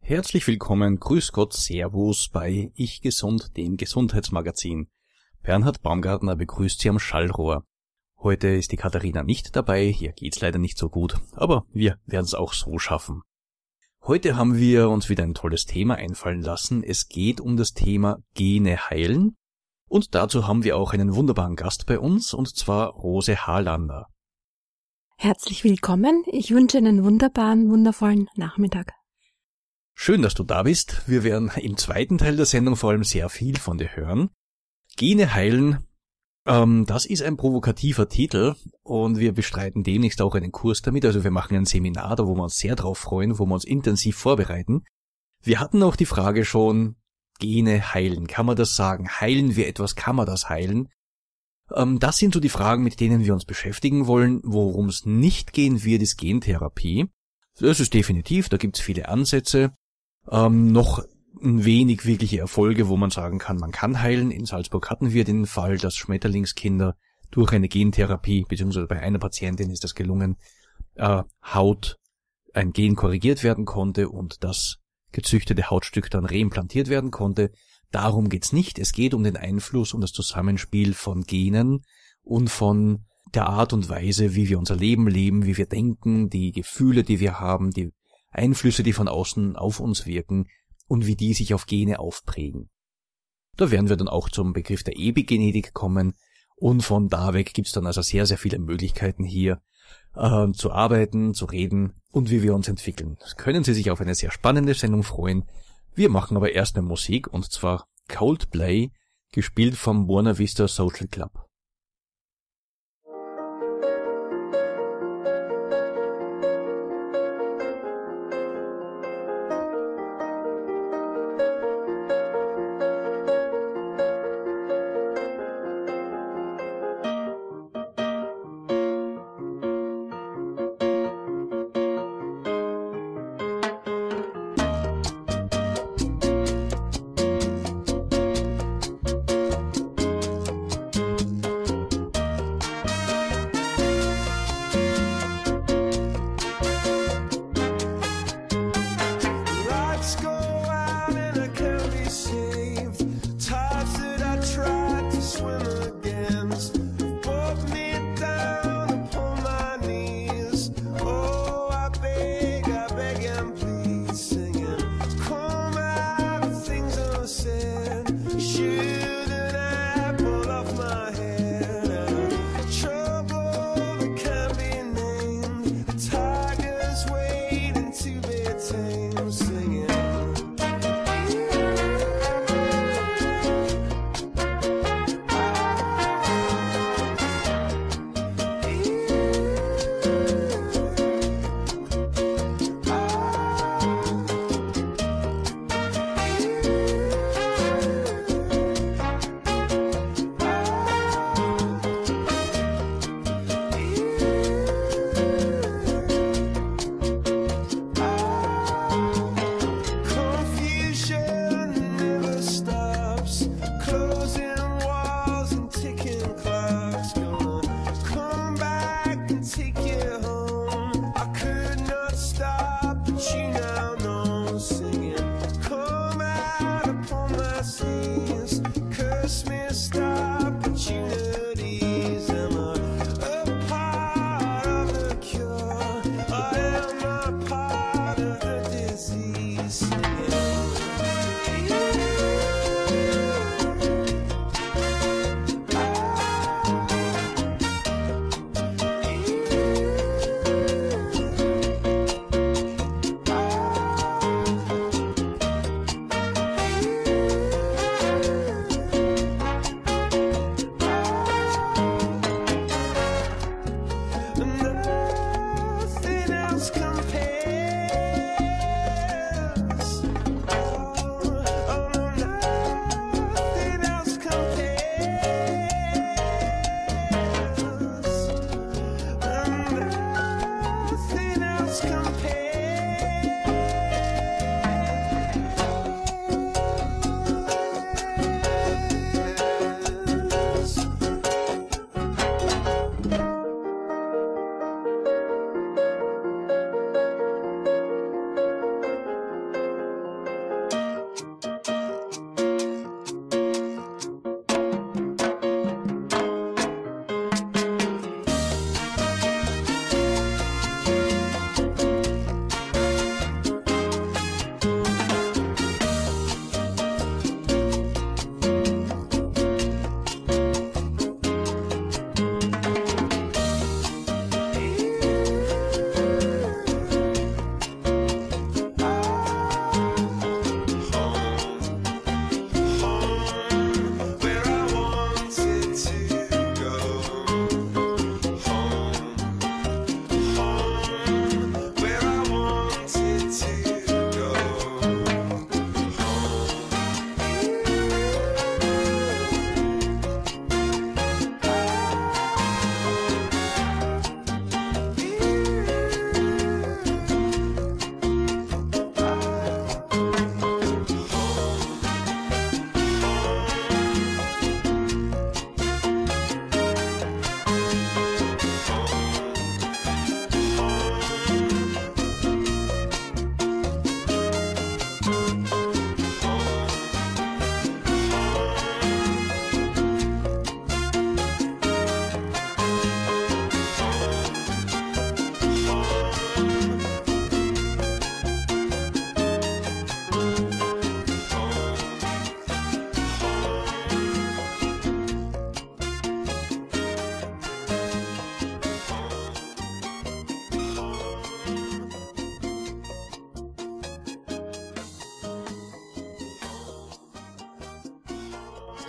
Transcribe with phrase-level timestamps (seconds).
[0.00, 4.88] Herzlich willkommen, Grüß Gott, Servus bei Ich Gesund, dem Gesundheitsmagazin.
[5.42, 7.66] Bernhard Baumgartner begrüßt Sie am Schallrohr.
[8.18, 12.24] Heute ist die Katharina nicht dabei, hier geht's leider nicht so gut, aber wir werden
[12.24, 13.20] es auch so schaffen.
[14.02, 16.82] Heute haben wir uns wieder ein tolles Thema einfallen lassen.
[16.82, 19.36] Es geht um das Thema Gene heilen.
[19.90, 24.08] Und dazu haben wir auch einen wunderbaren Gast bei uns, und zwar Rose Harlander.
[25.16, 26.24] Herzlich willkommen.
[26.26, 28.92] Ich wünsche einen wunderbaren, wundervollen Nachmittag.
[29.94, 31.08] Schön, dass du da bist.
[31.08, 34.30] Wir werden im zweiten Teil der Sendung vor allem sehr viel von dir hören.
[34.96, 35.86] Gene heilen,
[36.46, 41.04] ähm, das ist ein provokativer Titel und wir bestreiten demnächst auch einen Kurs damit.
[41.04, 43.64] Also wir machen ein Seminar, da wo wir uns sehr drauf freuen, wo wir uns
[43.64, 44.84] intensiv vorbereiten.
[45.42, 46.96] Wir hatten auch die Frage schon,
[47.38, 48.26] Gene heilen.
[48.26, 49.08] Kann man das sagen?
[49.08, 49.96] Heilen wir etwas?
[49.96, 50.88] Kann man das heilen?
[51.72, 54.40] Ähm, das sind so die Fragen, mit denen wir uns beschäftigen wollen.
[54.44, 57.06] Worum es nicht gehen wird, ist Gentherapie.
[57.58, 59.72] Das ist definitiv, da gibt es viele Ansätze.
[60.30, 61.04] Ähm, noch
[61.40, 64.30] wenig wirkliche Erfolge, wo man sagen kann, man kann heilen.
[64.30, 66.96] In Salzburg hatten wir den Fall, dass Schmetterlingskinder
[67.30, 70.36] durch eine Gentherapie, beziehungsweise bei einer Patientin ist das gelungen,
[70.94, 71.98] äh, Haut,
[72.52, 74.76] ein Gen korrigiert werden konnte und das
[75.12, 77.50] gezüchtete Hautstück dann reimplantiert werden konnte.
[77.94, 78.80] Darum geht's nicht.
[78.80, 81.84] Es geht um den Einfluss und das Zusammenspiel von Genen
[82.24, 86.50] und von der Art und Weise, wie wir unser Leben leben, wie wir denken, die
[86.50, 87.92] Gefühle, die wir haben, die
[88.32, 90.48] Einflüsse, die von außen auf uns wirken
[90.88, 92.68] und wie die sich auf Gene aufprägen.
[93.56, 96.14] Da werden wir dann auch zum Begriff der Epigenetik kommen
[96.56, 99.62] und von da weg gibt's dann also sehr, sehr viele Möglichkeiten hier
[100.16, 103.18] äh, zu arbeiten, zu reden und wie wir uns entwickeln.
[103.36, 105.44] Können Sie sich auf eine sehr spannende Sendung freuen.
[105.94, 108.90] Wir machen aber erst eine Musik und zwar Coldplay,
[109.32, 111.43] gespielt vom Buena Vista Social Club.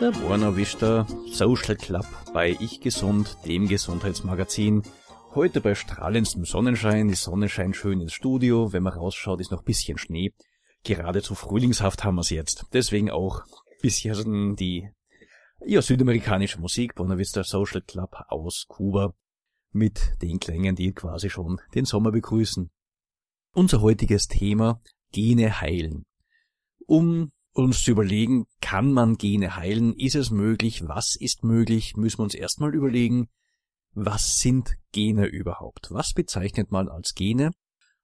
[0.02, 4.84] Der Buona Vista Social Club bei Ich Gesund, dem Gesundheitsmagazin.
[5.34, 7.08] Heute bei strahlendstem Sonnenschein.
[7.08, 8.74] Die Sonne scheint schön ins Studio.
[8.74, 10.34] Wenn man rausschaut, ist noch ein bisschen Schnee.
[10.84, 12.66] Geradezu frühlingshaft haben wir es jetzt.
[12.74, 13.44] Deswegen auch
[13.82, 14.90] bisschen die
[15.66, 19.14] ja, südamerikanische Musik, Buena Vista Social Club aus Kuba,
[19.72, 22.70] mit den Klängen, die quasi schon den Sommer begrüßen.
[23.54, 24.82] Unser heutiges Thema,
[25.14, 26.04] Gene heilen.
[26.86, 29.94] Um uns zu überlegen, kann man Gene heilen?
[29.94, 30.88] Ist es möglich?
[30.88, 31.96] Was ist möglich?
[31.96, 33.30] Müssen wir uns erstmal überlegen,
[33.94, 35.90] was sind Gene überhaupt?
[35.90, 37.52] Was bezeichnet man als Gene?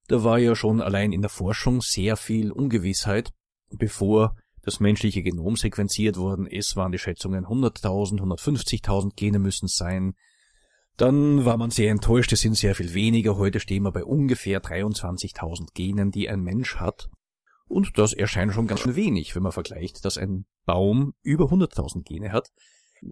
[0.08, 3.34] Da war ja schon allein in der Forschung sehr viel Ungewissheit,
[3.70, 9.76] bevor das menschliche Genom sequenziert worden ist, waren die Schätzungen 100.000, 150.000 Gene müssen es
[9.76, 10.14] sein.
[10.98, 13.38] Dann war man sehr enttäuscht, es sind sehr viel weniger.
[13.38, 17.10] Heute stehen wir bei ungefähr 23.000 Genen, die ein Mensch hat.
[17.72, 22.04] Und das erscheint schon ganz schön wenig, wenn man vergleicht, dass ein Baum über 100.000
[22.04, 22.50] Gene hat.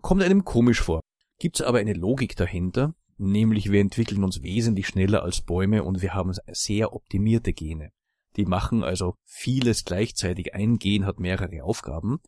[0.02, 1.00] Kommt einem komisch vor.
[1.40, 6.02] Gibt es aber eine Logik dahinter, nämlich wir entwickeln uns wesentlich schneller als Bäume und
[6.02, 7.92] wir haben sehr optimierte Gene.
[8.36, 10.54] Die machen also vieles gleichzeitig.
[10.54, 12.20] Ein Gen hat mehrere Aufgaben.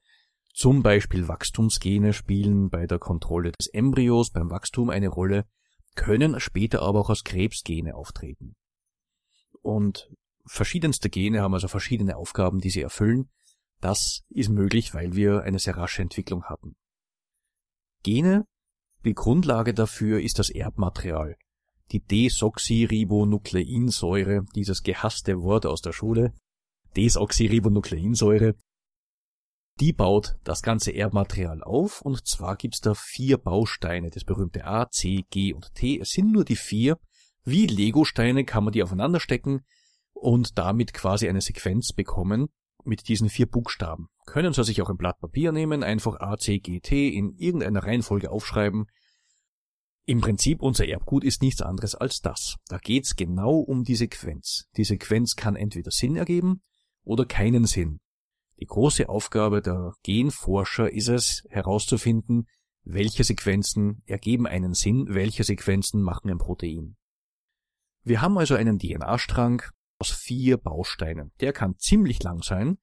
[0.53, 5.43] Zum Beispiel Wachstumsgene spielen bei der Kontrolle des Embryos beim Wachstum eine Rolle,
[5.95, 8.55] können später aber auch als Krebsgene auftreten.
[9.61, 10.09] Und
[10.51, 13.29] verschiedenste Gene haben also verschiedene Aufgaben, die sie erfüllen.
[13.79, 16.75] Das ist möglich, weil wir eine sehr rasche Entwicklung hatten.
[18.03, 18.45] Gene,
[19.05, 21.37] die Grundlage dafür ist das Erbmaterial
[21.91, 26.33] die Desoxyribonukleinsäure, dieses gehasste Wort aus der Schule,
[26.95, 28.55] Desoxyribonukleinsäure,
[29.79, 34.89] die baut das ganze Erbmaterial auf und zwar gibt's da vier Bausteine, das berühmte A,
[34.89, 35.97] C, G und T.
[35.99, 36.99] Es sind nur die vier.
[37.43, 39.65] Wie Legosteine kann man die aufeinander stecken
[40.13, 42.47] und damit quasi eine Sequenz bekommen
[42.83, 44.07] mit diesen vier Buchstaben.
[44.25, 47.83] Können Sie sich auch ein Blatt Papier nehmen, einfach A, C, G, T in irgendeiner
[47.83, 48.87] Reihenfolge aufschreiben
[50.05, 52.57] im Prinzip unser Erbgut ist nichts anderes als das.
[52.67, 54.65] Da geht's genau um die Sequenz.
[54.75, 56.61] Die Sequenz kann entweder Sinn ergeben
[57.03, 57.99] oder keinen Sinn.
[58.59, 62.47] Die große Aufgabe der Genforscher ist es, herauszufinden,
[62.83, 66.97] welche Sequenzen ergeben einen Sinn, welche Sequenzen machen ein Protein.
[68.03, 69.61] Wir haben also einen DNA-Strang
[70.01, 71.31] aus vier Bausteinen.
[71.39, 72.79] Der kann ziemlich lang sein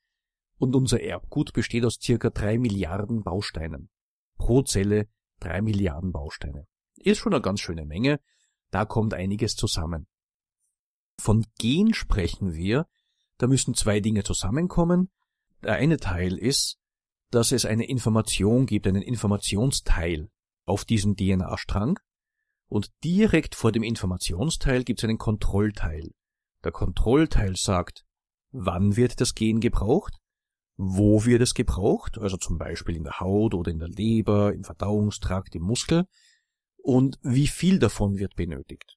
[0.56, 3.90] und unser Erbgut besteht aus circa drei Milliarden Bausteinen.
[4.36, 5.08] Pro Zelle
[5.40, 6.66] drei Milliarden Bausteine.
[6.96, 8.20] Ist schon eine ganz schöne Menge.
[8.70, 10.06] Da kommt einiges zusammen.
[11.20, 12.86] Von Gen sprechen wir.
[13.38, 15.10] Da müssen zwei Dinge zusammenkommen.
[15.62, 16.78] Der eine Teil ist,
[17.30, 20.30] dass es eine Information gibt, einen Informationsteil
[20.64, 21.98] auf diesem DNA-Strang.
[22.68, 26.12] Und direkt vor dem Informationsteil gibt es einen Kontrollteil.
[26.64, 28.04] Der Kontrollteil sagt,
[28.50, 30.14] wann wird das Gen gebraucht,
[30.76, 34.64] wo wird es gebraucht, also zum Beispiel in der Haut oder in der Leber, im
[34.64, 36.04] Verdauungstrakt, im Muskel,
[36.76, 38.96] und wie viel davon wird benötigt.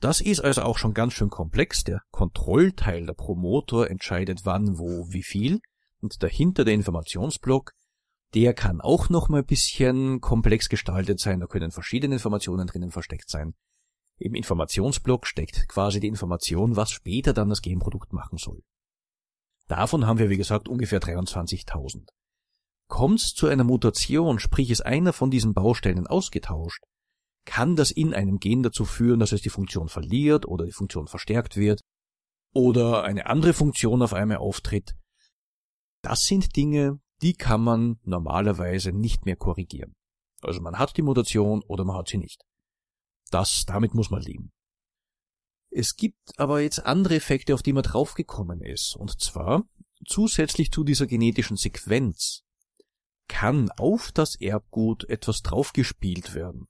[0.00, 1.84] Das ist also auch schon ganz schön komplex.
[1.84, 5.60] Der Kontrollteil, der Promotor, entscheidet wann, wo, wie viel.
[6.00, 7.72] Und dahinter der Informationsblock,
[8.34, 11.40] der kann auch noch mal ein bisschen komplex gestaltet sein.
[11.40, 13.54] Da können verschiedene Informationen drinnen versteckt sein.
[14.18, 18.62] Im Informationsblock steckt quasi die Information, was später dann das Genprodukt machen soll.
[19.68, 22.08] Davon haben wir, wie gesagt, ungefähr 23.000.
[22.88, 26.82] Kommt es zu einer Mutation, sprich ist einer von diesen Bausteinen ausgetauscht,
[27.44, 31.06] kann das in einem Gen dazu führen, dass es die Funktion verliert oder die Funktion
[31.06, 31.80] verstärkt wird
[32.54, 34.96] oder eine andere Funktion auf einmal auftritt.
[36.02, 39.94] Das sind Dinge, die kann man normalerweise nicht mehr korrigieren.
[40.42, 42.44] Also man hat die Mutation oder man hat sie nicht.
[43.30, 44.52] Das, damit muss man leben.
[45.70, 48.96] Es gibt aber jetzt andere Effekte, auf die man draufgekommen ist.
[48.96, 49.64] Und zwar,
[50.06, 52.42] zusätzlich zu dieser genetischen Sequenz
[53.28, 56.68] kann auf das Erbgut etwas draufgespielt werden.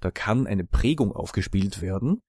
[0.00, 2.22] Da kann eine Prägung aufgespielt werden,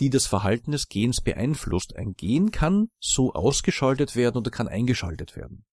[0.00, 1.94] die das Verhalten des Gens beeinflusst.
[1.94, 5.66] Ein Gen kann so ausgeschaltet werden oder kann eingeschaltet werden.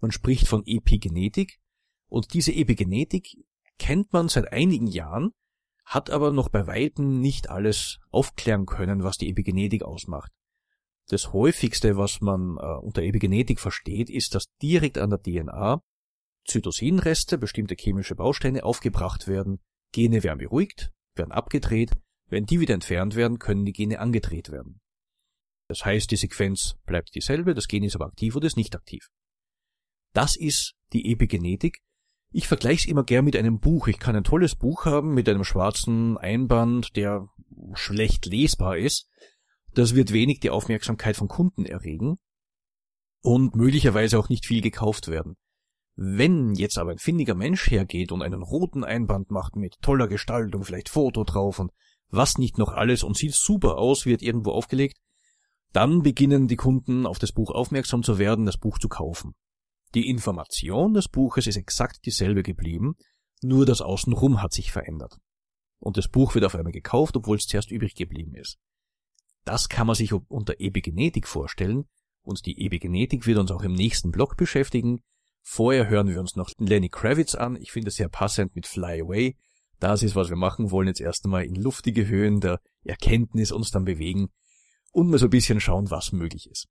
[0.00, 1.58] Man spricht von Epigenetik
[2.08, 3.36] und diese Epigenetik
[3.78, 5.32] kennt man seit einigen Jahren,
[5.88, 10.30] hat aber noch bei weitem nicht alles aufklären können, was die Epigenetik ausmacht.
[11.08, 15.82] Das häufigste, was man äh, unter Epigenetik versteht, ist, dass direkt an der DNA
[16.44, 19.60] Zytosinreste, bestimmte chemische Bausteine, aufgebracht werden,
[19.92, 21.92] Gene werden beruhigt, werden abgedreht,
[22.26, 24.80] wenn die wieder entfernt werden, können die Gene angedreht werden.
[25.68, 29.08] Das heißt, die Sequenz bleibt dieselbe, das Gen ist aber aktiv oder ist nicht aktiv.
[30.12, 31.80] Das ist die Epigenetik.
[32.30, 33.88] Ich vergleiche es immer gern mit einem Buch.
[33.88, 37.28] Ich kann ein tolles Buch haben mit einem schwarzen Einband, der
[37.74, 39.08] schlecht lesbar ist.
[39.74, 42.16] Das wird wenig die Aufmerksamkeit von Kunden erregen
[43.22, 45.36] und möglicherweise auch nicht viel gekauft werden.
[45.96, 50.62] Wenn jetzt aber ein findiger Mensch hergeht und einen roten Einband macht mit toller Gestaltung,
[50.64, 51.72] vielleicht Foto drauf und
[52.08, 54.98] was nicht noch alles und sieht super aus, wird irgendwo aufgelegt,
[55.72, 59.34] dann beginnen die Kunden auf das Buch aufmerksam zu werden, das Buch zu kaufen.
[59.94, 62.96] Die Information des Buches ist exakt dieselbe geblieben,
[63.42, 65.16] nur das Außenrum hat sich verändert.
[65.78, 68.58] Und das Buch wird auf einmal gekauft, obwohl es zuerst übrig geblieben ist.
[69.44, 71.84] Das kann man sich unter Epigenetik vorstellen,
[72.22, 75.00] und die Epigenetik wird uns auch im nächsten Blog beschäftigen,
[75.50, 77.56] Vorher hören wir uns noch Lenny Kravitz an.
[77.56, 79.34] Ich finde es sehr passend mit Fly Away.
[79.80, 80.88] Das ist, was wir machen wollen.
[80.88, 84.28] Jetzt erst einmal in luftige Höhen der Erkenntnis uns dann bewegen
[84.92, 86.68] und mal so ein bisschen schauen, was möglich ist.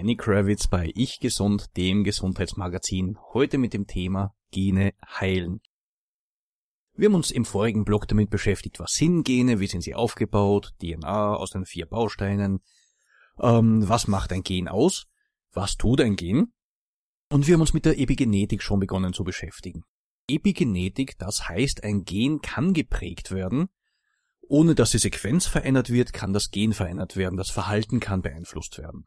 [0.00, 5.60] Lenny Kravitz bei Ich Gesund, dem Gesundheitsmagazin, heute mit dem Thema Gene heilen.
[6.94, 10.72] Wir haben uns im vorigen Blog damit beschäftigt, was sind Gene, wie sind sie aufgebaut,
[10.80, 12.60] DNA aus den vier Bausteinen,
[13.42, 15.06] ähm, was macht ein Gen aus,
[15.52, 16.54] was tut ein Gen,
[17.28, 19.84] und wir haben uns mit der Epigenetik schon begonnen zu beschäftigen.
[20.30, 23.68] Epigenetik, das heißt, ein Gen kann geprägt werden,
[24.40, 28.78] ohne dass die Sequenz verändert wird, kann das Gen verändert werden, das Verhalten kann beeinflusst
[28.78, 29.06] werden.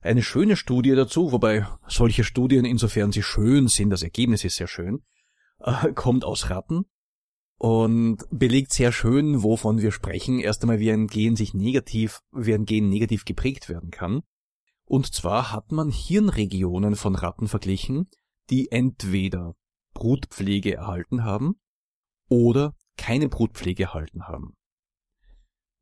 [0.00, 4.68] Eine schöne Studie dazu, wobei solche Studien, insofern sie schön sind, das Ergebnis ist sehr
[4.68, 5.02] schön,
[5.58, 6.84] äh, kommt aus Ratten
[7.58, 10.38] und belegt sehr schön, wovon wir sprechen.
[10.38, 14.22] Erst einmal, wie ein Gen sich negativ, wie ein Gen negativ geprägt werden kann.
[14.84, 18.08] Und zwar hat man Hirnregionen von Ratten verglichen,
[18.50, 19.56] die entweder
[19.94, 21.56] Brutpflege erhalten haben
[22.28, 24.54] oder keine Brutpflege erhalten haben.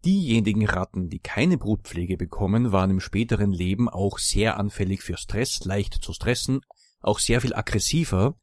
[0.06, 5.64] Diejenigen Ratten, die keine Brutpflege bekommen, waren im späteren Leben auch sehr anfällig für Stress,
[5.64, 6.60] leicht zu stressen,
[7.00, 8.36] auch sehr viel aggressiver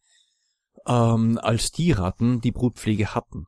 [0.85, 3.45] ähm, als die Ratten, die Brutpflege hatten.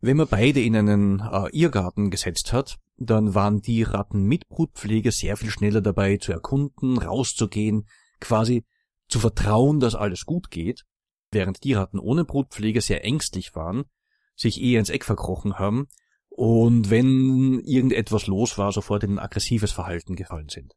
[0.00, 5.12] Wenn man beide in einen äh, Irrgarten gesetzt hat, dann waren die Ratten mit Brutpflege
[5.12, 7.86] sehr viel schneller dabei zu erkunden, rauszugehen,
[8.20, 8.64] quasi
[9.06, 10.86] zu vertrauen, dass alles gut geht,
[11.30, 13.84] während die Ratten ohne Brutpflege sehr ängstlich waren,
[14.34, 15.88] sich eher ins Eck verkrochen haben
[16.36, 20.74] und wenn irgendetwas los war, sofort in ein aggressives Verhalten gefallen sind.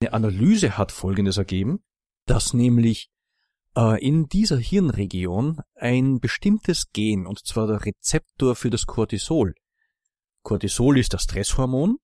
[0.00, 1.78] Eine Analyse hat Folgendes ergeben,
[2.26, 3.08] dass nämlich
[3.76, 9.54] äh, in dieser Hirnregion ein bestimmtes Gen, und zwar der Rezeptor für das Cortisol.
[10.42, 11.98] Cortisol ist das Stresshormon,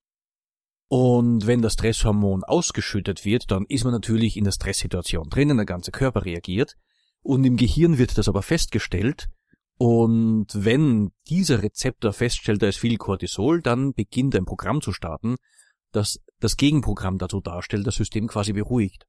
[0.88, 5.66] und wenn das Stresshormon ausgeschüttet wird, dann ist man natürlich in der Stresssituation drinnen, der
[5.66, 6.77] ganze Körper reagiert,
[7.22, 9.29] und im Gehirn wird das aber festgestellt,
[9.79, 15.37] und wenn dieser Rezeptor feststellt, da ist viel Cortisol, dann beginnt ein Programm zu starten,
[15.93, 19.07] das das Gegenprogramm dazu darstellt, das System quasi beruhigt.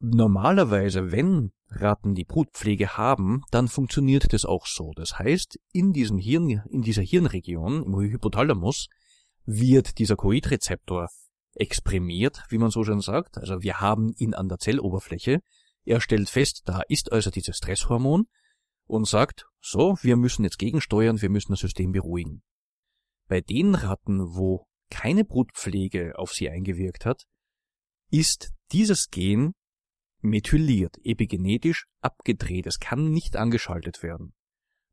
[0.00, 4.92] Normalerweise, wenn Ratten die Brutpflege haben, dann funktioniert das auch so.
[4.96, 8.88] Das heißt, in diesem Hirn, in dieser Hirnregion, im Hypothalamus,
[9.44, 11.08] wird dieser Coid-Rezeptor
[11.54, 13.36] exprimiert, wie man so schön sagt.
[13.38, 15.42] Also wir haben ihn an der Zelloberfläche.
[15.84, 18.26] Er stellt fest, da ist also dieses Stresshormon
[18.90, 22.42] und sagt, so, wir müssen jetzt gegensteuern, wir müssen das System beruhigen.
[23.28, 27.24] Bei den Ratten, wo keine Brutpflege auf sie eingewirkt hat,
[28.10, 29.52] ist dieses Gen
[30.20, 34.34] methyliert, epigenetisch abgedreht, es kann nicht angeschaltet werden.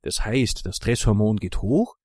[0.03, 1.95] Das heißt, das Stresshormon geht hoch,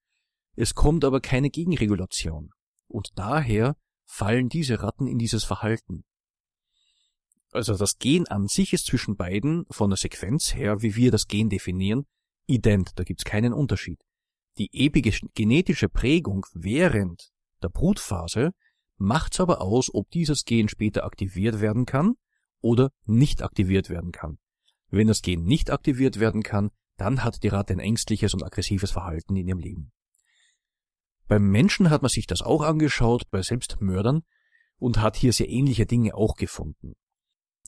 [0.55, 2.49] es kommt aber keine Gegenregulation.
[2.87, 6.03] Und daher fallen diese Ratten in dieses Verhalten.
[7.53, 11.27] Also das Gen an sich ist zwischen beiden von der Sequenz her, wie wir das
[11.27, 12.07] Gen definieren,
[12.47, 14.01] ident, da gibt's keinen Unterschied.
[14.57, 18.53] Die epigenetische Prägung während der Brutphase
[18.97, 22.15] macht's aber aus, ob dieses Gen später aktiviert werden kann
[22.59, 24.39] oder nicht aktiviert werden kann.
[24.89, 28.91] Wenn das Gen nicht aktiviert werden kann, dann hat die Ratte ein ängstliches und aggressives
[28.91, 29.91] Verhalten in ihrem Leben.
[31.27, 34.23] Beim Menschen hat man sich das auch angeschaut, bei Selbstmördern,
[34.77, 36.95] und hat hier sehr ähnliche Dinge auch gefunden.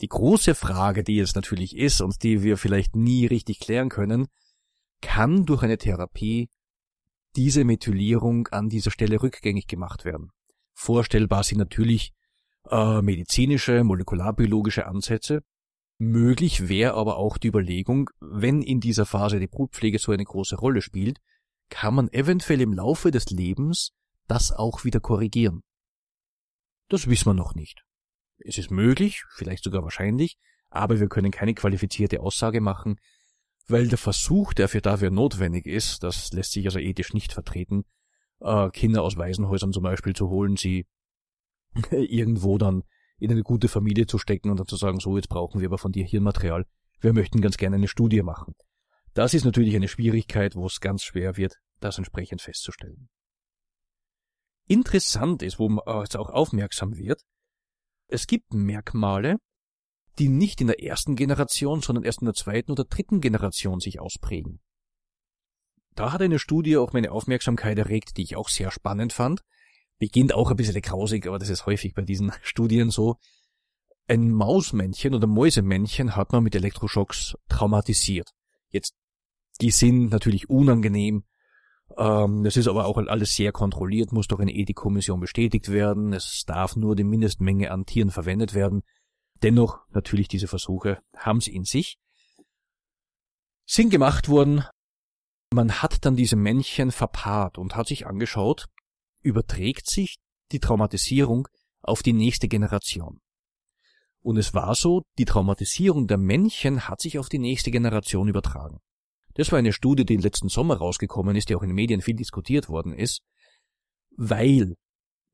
[0.02, 4.28] Die große Frage, die es natürlich ist und die wir vielleicht nie richtig klären können,
[5.02, 6.50] kann durch eine Therapie
[7.36, 10.32] diese Methylierung an dieser Stelle rückgängig gemacht werden.
[10.74, 12.14] Vorstellbar sind natürlich
[12.70, 15.44] äh, medizinische, molekularbiologische Ansätze.
[15.98, 20.58] Möglich wäre aber auch die Überlegung, wenn in dieser Phase die Brutpflege so eine große
[20.58, 21.20] Rolle spielt,
[21.70, 23.92] kann man eventuell im Laufe des Lebens
[24.28, 25.64] das auch wieder korrigieren.
[26.90, 27.86] Das wissen wir noch nicht.
[28.38, 30.38] Es ist möglich, vielleicht sogar wahrscheinlich,
[30.70, 33.00] aber wir können keine qualifizierte Aussage machen,
[33.68, 37.86] weil der Versuch, der für dafür notwendig ist, das lässt sich also ethisch nicht vertreten,
[38.42, 40.86] äh, Kinder aus Waisenhäusern zum Beispiel zu holen, sie
[41.92, 42.84] irgendwo dann
[43.18, 45.78] in eine gute Familie zu stecken und dann zu sagen, so jetzt brauchen wir aber
[45.78, 46.66] von dir Hirnmaterial,
[47.00, 48.54] wir möchten ganz gerne eine Studie machen.
[49.14, 53.08] Das ist natürlich eine Schwierigkeit, wo es ganz schwer wird, das entsprechend festzustellen.
[54.68, 57.22] Interessant ist, wo man jetzt auch aufmerksam wird,
[58.08, 59.38] es gibt Merkmale,
[60.20, 64.00] die nicht in der ersten Generation, sondern erst in der zweiten oder dritten Generation sich
[64.00, 64.62] ausprägen.
[65.96, 69.42] Da hat eine Studie auch meine Aufmerksamkeit erregt, die ich auch sehr spannend fand.
[69.98, 73.18] Beginnt auch ein bisschen grausig, aber das ist häufig bei diesen Studien so.
[74.08, 78.30] Ein Mausmännchen oder Mäusemännchen hat man mit Elektroschocks traumatisiert.
[78.70, 78.94] Jetzt,
[79.62, 81.24] die sind natürlich unangenehm.
[81.98, 86.14] Ähm, das ist aber auch alles sehr kontrolliert, muss durch eine Ethikkommission bestätigt werden.
[86.14, 88.82] Es darf nur die Mindestmenge an Tieren verwendet werden.
[89.44, 91.98] Dennoch, natürlich diese Versuche haben sie in sich.
[93.66, 94.64] Sind gemacht worden.
[95.54, 98.68] Man hat dann diese Männchen verpaart und hat sich angeschaut,
[99.22, 100.18] überträgt sich
[100.52, 101.48] die Traumatisierung
[101.82, 103.20] auf die nächste Generation.
[104.22, 108.80] Und es war so, die Traumatisierung der Männchen hat sich auf die nächste Generation übertragen.
[109.36, 112.16] Das war eine Studie, die letzten Sommer rausgekommen ist, die auch in den Medien viel
[112.16, 113.22] diskutiert worden ist,
[114.18, 114.76] weil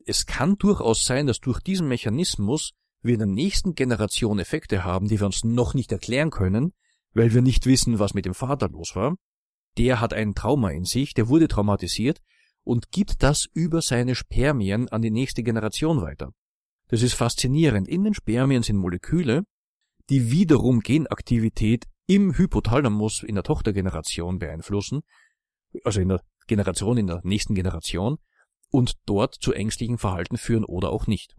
[0.05, 5.07] es kann durchaus sein, dass durch diesen Mechanismus wir in der nächsten Generation Effekte haben,
[5.07, 6.73] die wir uns noch nicht erklären können,
[7.13, 9.15] weil wir nicht wissen, was mit dem Vater los war.
[9.77, 12.19] Der hat ein Trauma in sich, der wurde traumatisiert
[12.63, 16.31] und gibt das über seine Spermien an die nächste Generation weiter.
[16.89, 17.87] Das ist faszinierend.
[17.87, 19.43] In den Spermien sind Moleküle,
[20.09, 25.01] die wiederum Genaktivität im Hypothalamus in der Tochtergeneration beeinflussen,
[25.85, 28.17] also in der Generation, in der nächsten Generation,
[28.69, 31.37] und dort zu ängstlichem Verhalten führen oder auch nicht.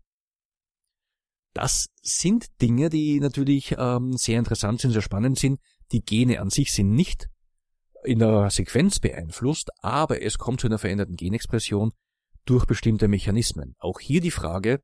[1.52, 5.60] Das sind Dinge, die natürlich ähm, sehr interessant sind, sehr spannend sind.
[5.92, 7.28] Die Gene an sich sind nicht
[8.02, 11.92] in der Sequenz beeinflusst, aber es kommt zu einer veränderten Genexpression
[12.46, 13.74] durch bestimmte Mechanismen.
[13.78, 14.80] Auch hier die Frage,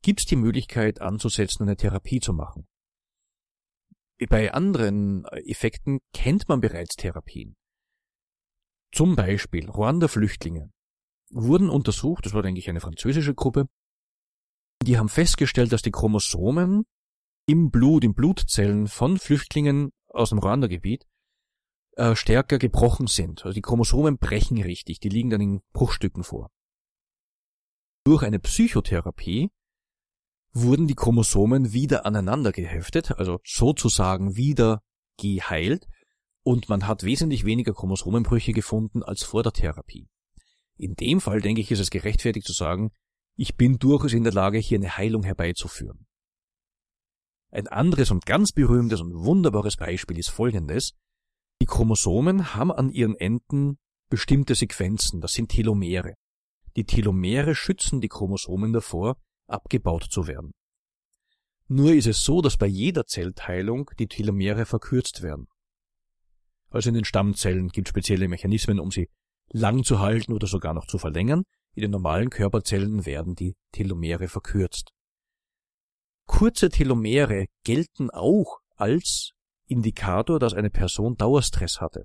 [0.00, 2.66] gibt es die Möglichkeit anzusetzen eine Therapie zu machen?
[4.28, 7.54] Bei anderen Effekten kennt man bereits Therapien.
[8.92, 10.70] Zum Beispiel Ruanda-Flüchtlinge
[11.30, 13.68] wurden untersucht, das war denke ich eine französische Gruppe,
[14.82, 16.84] die haben festgestellt, dass die Chromosomen
[17.46, 21.06] im Blut, in Blutzellen von Flüchtlingen aus dem Ruanda-Gebiet
[21.96, 23.44] äh, stärker gebrochen sind.
[23.44, 26.50] Also die Chromosomen brechen richtig, die liegen dann in Bruchstücken vor.
[28.04, 29.50] Durch eine Psychotherapie
[30.62, 34.82] wurden die Chromosomen wieder aneinander geheftet, also sozusagen wieder
[35.18, 35.86] geheilt,
[36.42, 40.08] und man hat wesentlich weniger Chromosomenbrüche gefunden als vor der Therapie.
[40.76, 42.90] In dem Fall, denke ich, ist es gerechtfertigt zu sagen,
[43.36, 46.06] ich bin durchaus in der Lage, hier eine Heilung herbeizuführen.
[47.50, 50.92] Ein anderes und ganz berühmtes und wunderbares Beispiel ist folgendes.
[51.60, 56.14] Die Chromosomen haben an ihren Enden bestimmte Sequenzen, das sind Telomere.
[56.76, 59.16] Die Telomere schützen die Chromosomen davor,
[59.46, 60.52] abgebaut zu werden.
[61.68, 65.48] Nur ist es so, dass bei jeder Zellteilung die Telomere verkürzt werden.
[66.70, 69.08] Also in den Stammzellen gibt es spezielle Mechanismen, um sie
[69.50, 71.44] lang zu halten oder sogar noch zu verlängern.
[71.74, 74.90] In den normalen Körperzellen werden die Telomere verkürzt.
[76.26, 79.32] Kurze Telomere gelten auch als
[79.66, 82.04] Indikator, dass eine Person Dauerstress hatte.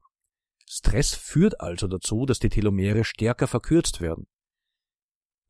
[0.68, 4.28] Stress führt also dazu, dass die Telomere stärker verkürzt werden.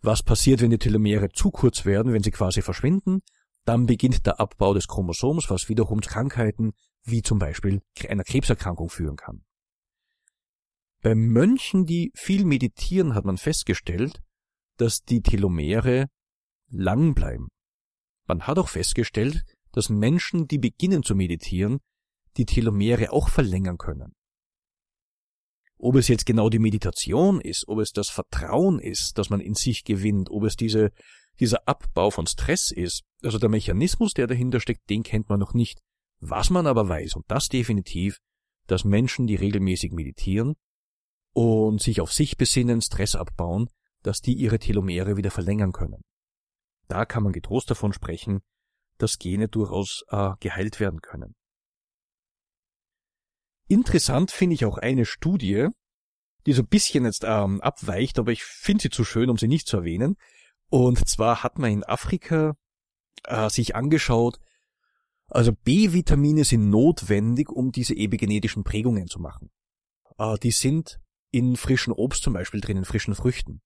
[0.01, 3.21] Was passiert, wenn die Telomere zu kurz werden, wenn sie quasi verschwinden?
[3.65, 8.89] Dann beginnt der Abbau des Chromosoms, was wiederum zu Krankheiten wie zum Beispiel einer Krebserkrankung
[8.89, 9.43] führen kann.
[11.01, 14.21] Bei Mönchen, die viel meditieren, hat man festgestellt,
[14.77, 16.07] dass die Telomere
[16.69, 17.47] lang bleiben.
[18.27, 21.79] Man hat auch festgestellt, dass Menschen, die beginnen zu meditieren,
[22.37, 24.13] die Telomere auch verlängern können.
[25.83, 29.55] Ob es jetzt genau die Meditation ist, ob es das Vertrauen ist, das man in
[29.55, 30.91] sich gewinnt, ob es diese,
[31.39, 35.55] dieser Abbau von Stress ist, also der Mechanismus, der dahinter steckt, den kennt man noch
[35.55, 35.79] nicht.
[36.19, 38.19] Was man aber weiß, und das definitiv,
[38.67, 40.53] dass Menschen, die regelmäßig meditieren
[41.33, 43.67] und sich auf sich besinnen, Stress abbauen,
[44.03, 46.03] dass die ihre Telomere wieder verlängern können.
[46.89, 48.41] Da kann man getrost davon sprechen,
[48.99, 51.33] dass Gene durchaus äh, geheilt werden können.
[53.71, 55.69] Interessant finde ich auch eine Studie,
[56.45, 59.47] die so ein bisschen jetzt ähm, abweicht, aber ich finde sie zu schön, um sie
[59.47, 60.17] nicht zu erwähnen.
[60.69, 62.57] Und zwar hat man in Afrika
[63.23, 64.41] äh, sich angeschaut,
[65.27, 69.51] also B-Vitamine sind notwendig, um diese epigenetischen Prägungen zu machen.
[70.17, 70.99] Äh, die sind
[71.31, 73.61] in frischen Obst zum Beispiel drin, in frischen Früchten.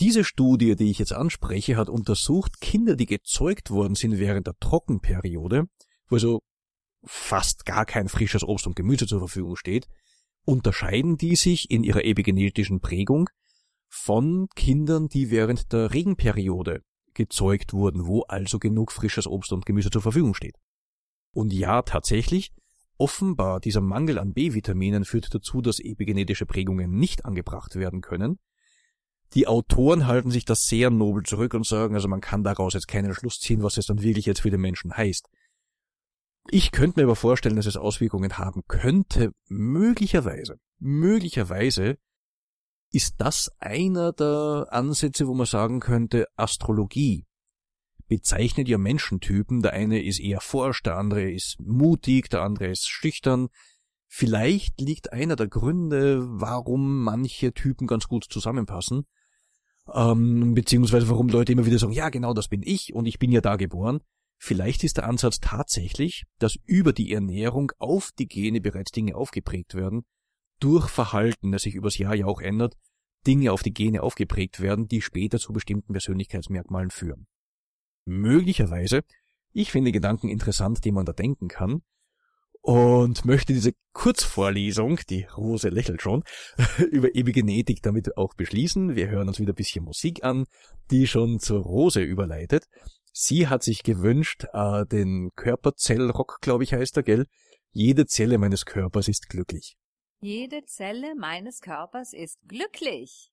[0.00, 4.58] Diese Studie, die ich jetzt anspreche, hat untersucht, Kinder, die gezeugt worden sind während der
[4.58, 5.66] Trockenperiode,
[6.08, 6.42] wo also
[7.04, 9.88] fast gar kein frisches Obst und Gemüse zur Verfügung steht,
[10.44, 13.28] unterscheiden die sich in ihrer epigenetischen Prägung
[13.88, 16.82] von Kindern, die während der Regenperiode
[17.14, 20.56] gezeugt wurden, wo also genug frisches Obst und Gemüse zur Verfügung steht.
[21.32, 22.52] Und ja, tatsächlich,
[22.96, 28.38] offenbar dieser Mangel an B-Vitaminen führt dazu, dass epigenetische Prägungen nicht angebracht werden können.
[29.34, 32.88] Die Autoren halten sich das sehr nobel zurück und sagen, also man kann daraus jetzt
[32.88, 35.28] keinen Schluss ziehen, was es dann wirklich jetzt für den Menschen heißt.
[36.50, 39.32] Ich könnte mir aber vorstellen, dass es Auswirkungen haben könnte.
[39.48, 41.98] Möglicherweise, möglicherweise
[42.90, 47.26] ist das einer der Ansätze, wo man sagen könnte, Astrologie
[48.08, 49.62] bezeichnet ja Menschentypen.
[49.62, 53.48] Der eine ist eher forsch, der andere ist mutig, der andere ist schüchtern.
[54.06, 59.06] Vielleicht liegt einer der Gründe, warum manche Typen ganz gut zusammenpassen,
[59.94, 63.32] ähm, beziehungsweise warum Leute immer wieder sagen, ja genau, das bin ich und ich bin
[63.32, 64.00] ja da geboren.
[64.44, 69.76] Vielleicht ist der Ansatz tatsächlich, dass über die Ernährung auf die Gene bereits Dinge aufgeprägt
[69.76, 70.02] werden,
[70.58, 72.74] durch Verhalten, das sich übers Jahr ja auch ändert,
[73.24, 77.28] Dinge auf die Gene aufgeprägt werden, die später zu bestimmten Persönlichkeitsmerkmalen führen.
[78.04, 79.02] Möglicherweise,
[79.52, 81.82] ich finde Gedanken interessant, die man da denken kann,
[82.62, 86.24] und möchte diese Kurzvorlesung, die Rose lächelt schon,
[86.90, 88.96] über Epigenetik damit auch beschließen.
[88.96, 90.46] Wir hören uns wieder ein bisschen Musik an,
[90.90, 92.66] die schon zur Rose überleitet.
[93.12, 97.26] Sie hat sich gewünscht, äh, den Körperzellrock, glaube ich, heißt er, gell?
[97.70, 99.76] Jede Zelle meines Körpers ist glücklich.
[100.20, 103.30] Jede Zelle meines Körpers ist glücklich.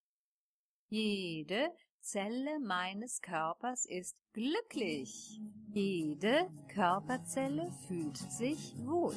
[0.89, 5.39] Jede Zelle meines Körpers ist glücklich.
[5.73, 9.13] Jede Körperzelle fühlt sich wohl.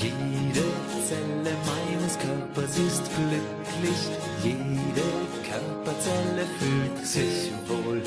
[0.00, 0.64] Jede
[1.06, 4.08] Zelle meines Körpers ist glücklich.
[4.42, 5.02] Jede
[5.46, 8.02] Körperzelle fühlt sich wohl.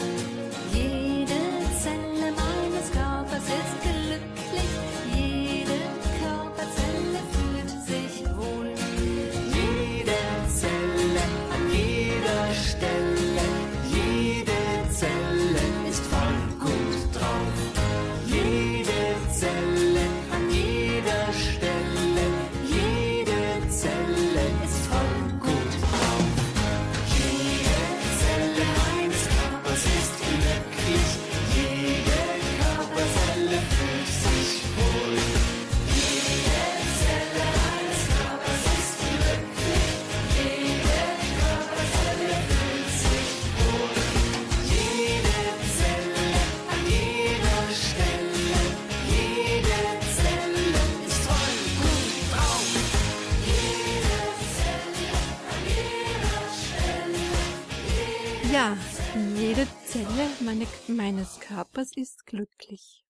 [59.47, 63.05] Jede Zelle meine, meines Körpers ist glücklich.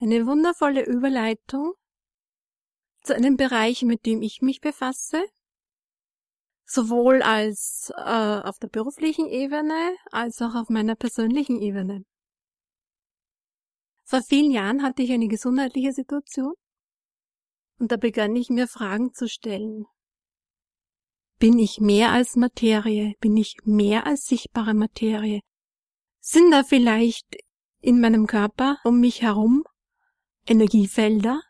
[0.00, 1.74] Eine wundervolle Überleitung
[3.02, 5.22] zu einem Bereich, mit dem ich mich befasse,
[6.64, 12.06] sowohl als äh, auf der beruflichen Ebene als auch auf meiner persönlichen Ebene.
[14.04, 16.54] Vor vielen Jahren hatte ich eine gesundheitliche Situation
[17.78, 19.84] und da begann ich mir Fragen zu stellen.
[21.38, 23.14] Bin ich mehr als Materie?
[23.20, 25.40] Bin ich mehr als sichtbare Materie?
[26.20, 27.36] Sind da vielleicht
[27.80, 29.64] in meinem Körper um mich herum
[30.46, 31.42] Energiefelder?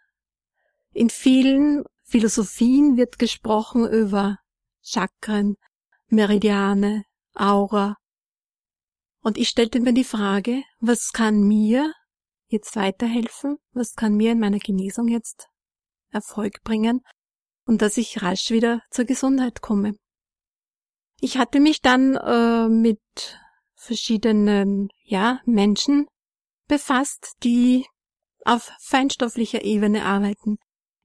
[0.93, 4.39] In vielen Philosophien wird gesprochen über
[4.83, 5.57] Chakren,
[6.09, 7.97] Meridiane, Aura.
[9.21, 11.93] Und ich stellte mir die Frage, was kann mir
[12.49, 13.59] jetzt weiterhelfen?
[13.73, 15.49] Was kann mir in meiner Genesung jetzt
[16.11, 17.03] Erfolg bringen?
[17.67, 19.95] Und dass ich rasch wieder zur Gesundheit komme.
[21.21, 23.01] Ich hatte mich dann äh, mit
[23.75, 26.07] verschiedenen ja, Menschen
[26.69, 27.87] befasst, die
[28.45, 30.59] auf feinstofflicher Ebene arbeiten,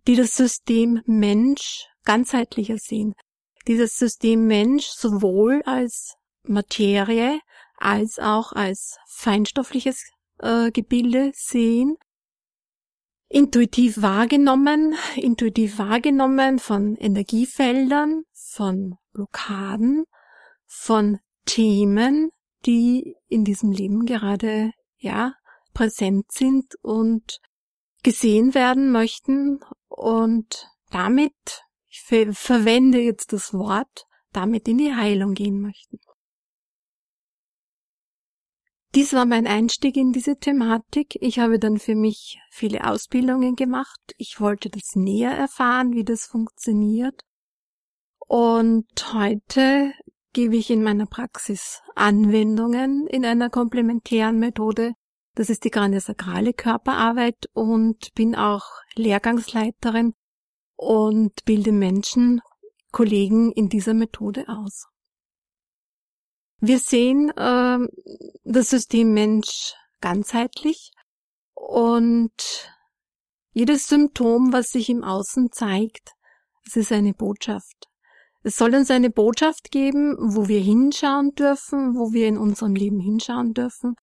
[0.08, 3.13] die das System Mensch ganzheitlicher sehen,
[3.67, 7.39] die das System Mensch sowohl als Materie
[7.78, 10.04] als auch als feinstoffliches
[10.39, 11.97] äh, Gebilde sehen
[13.31, 20.05] intuitiv wahrgenommen, intuitiv wahrgenommen von Energiefeldern, von Blockaden,
[20.65, 22.31] von Themen,
[22.65, 25.33] die in diesem Leben gerade, ja,
[25.73, 27.39] präsent sind und
[28.03, 35.33] gesehen werden möchten und damit, ich ver verwende jetzt das Wort, damit in die Heilung
[35.33, 35.99] gehen möchten.
[38.93, 41.17] Dies war mein Einstieg in diese Thematik.
[41.21, 43.99] Ich habe dann für mich viele Ausbildungen gemacht.
[44.17, 47.21] Ich wollte das näher erfahren, wie das funktioniert.
[48.27, 49.93] Und heute
[50.34, 54.91] gebe ich in meiner Praxis Anwendungen in einer komplementären Methode.
[55.36, 60.13] Das ist die graniosakrale Körperarbeit und bin auch Lehrgangsleiterin
[60.75, 62.41] und bilde Menschen,
[62.91, 64.88] Kollegen in dieser Methode aus.
[66.62, 67.80] Wir sehen äh,
[68.43, 70.91] das System Mensch ganzheitlich
[71.56, 72.32] und
[73.52, 76.13] jedes Symptom, was sich im Außen zeigt,
[76.65, 77.88] es ist eine Botschaft.
[78.43, 83.00] Es soll uns eine Botschaft geben, wo wir hinschauen dürfen, wo wir in unserem Leben
[83.00, 83.95] hinschauen dürfen,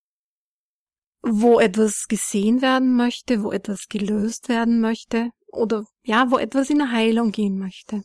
[1.23, 6.90] wo etwas gesehen werden möchte, wo etwas gelöst werden möchte oder ja, wo etwas in
[6.90, 8.03] Heilung gehen möchte.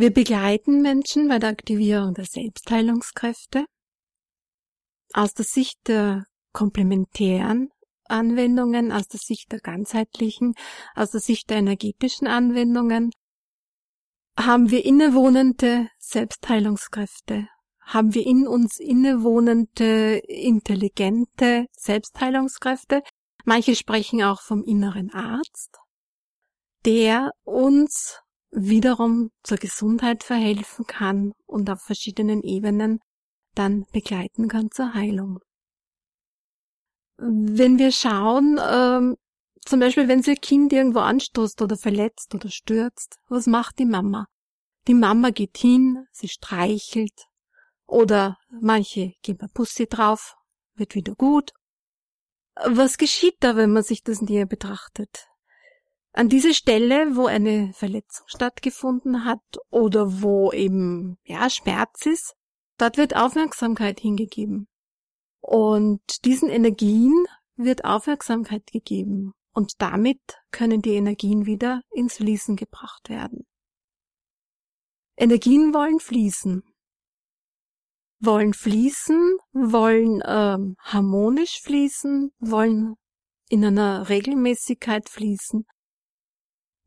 [0.00, 3.64] Wir begleiten Menschen bei der Aktivierung der Selbstheilungskräfte
[5.12, 7.70] aus der Sicht der komplementären
[8.04, 10.54] Anwendungen, aus der Sicht der ganzheitlichen,
[10.94, 13.10] aus der Sicht der energetischen Anwendungen,
[14.38, 17.48] haben wir innewohnende Selbstheilungskräfte,
[17.80, 23.02] haben wir in uns innewohnende, intelligente Selbstheilungskräfte.
[23.44, 25.76] Manche sprechen auch vom inneren Arzt,
[26.84, 33.00] der uns wiederum zur Gesundheit verhelfen kann und auf verschiedenen Ebenen
[33.54, 35.40] dann begleiten kann zur Heilung.
[37.18, 39.16] Wenn wir schauen, ähm,
[39.64, 43.86] zum Beispiel wenn sie ein Kind irgendwo anstoßt oder verletzt oder stürzt, was macht die
[43.86, 44.26] Mama?
[44.86, 47.26] Die Mama geht hin, sie streichelt
[47.86, 50.36] oder manche geben ein Pussy drauf,
[50.74, 51.52] wird wieder gut.
[52.64, 55.28] Was geschieht da, wenn man sich das näher betrachtet?
[56.12, 62.34] An diese Stelle, wo eine Verletzung stattgefunden hat oder wo eben ja Schmerz ist,
[62.78, 64.68] Dort wird Aufmerksamkeit hingegeben.
[65.40, 69.34] Und diesen Energien wird Aufmerksamkeit gegeben.
[69.52, 70.20] Und damit
[70.52, 73.46] können die Energien wieder ins Fließen gebracht werden.
[75.16, 76.62] Energien wollen fließen.
[78.20, 82.94] Wollen fließen, wollen ähm, harmonisch fließen, wollen
[83.48, 85.66] in einer Regelmäßigkeit fließen.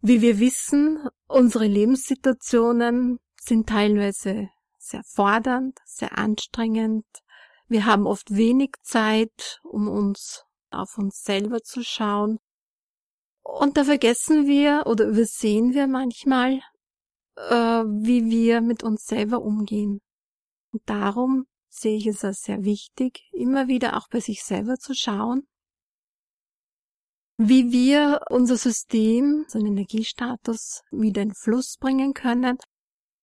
[0.04, 7.06] Wie wir wissen, unsere Lebenssituationen sind teilweise sehr fordernd, sehr anstrengend.
[7.68, 12.40] Wir haben oft wenig Zeit, um uns auf uns selber zu schauen.
[13.44, 16.62] Und da vergessen wir oder übersehen wir manchmal,
[17.36, 20.02] äh, wie wir mit uns selber umgehen.
[20.72, 24.96] Und darum sehe ich es als sehr wichtig, immer wieder auch bei sich selber zu
[24.96, 25.48] schauen,
[27.44, 32.58] wie wir unser System, unseren Energiestatus wieder in Fluss bringen können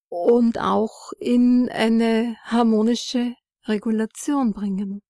[0.08, 5.02] und auch in eine harmonische Regulation bringen.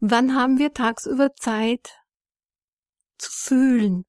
[0.00, 1.96] Wann haben wir tagsüber Zeit
[3.16, 4.04] zu fühlen,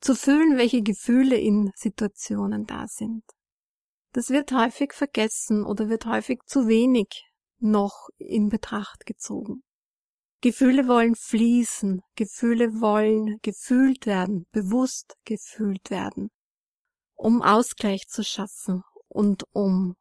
[0.00, 3.22] zu fühlen, welche Gefühle in Situationen da sind?
[4.12, 7.24] Das wird häufig vergessen oder wird häufig zu wenig
[7.60, 9.62] noch in Betracht gezogen.
[10.44, 16.28] Gefühle wollen fließen, Gefühle wollen gefühlt werden, bewusst gefühlt werden,
[17.14, 19.96] um Ausgleich zu schaffen und um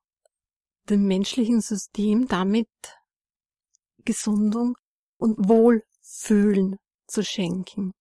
[0.89, 2.67] dem menschlichen System damit
[4.03, 4.75] Gesundung
[5.15, 6.75] und Wohlfühlen
[7.07, 7.93] zu schenken.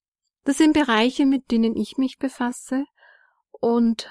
[0.43, 2.87] Das sind Bereiche, mit denen ich mich befasse
[3.53, 4.11] und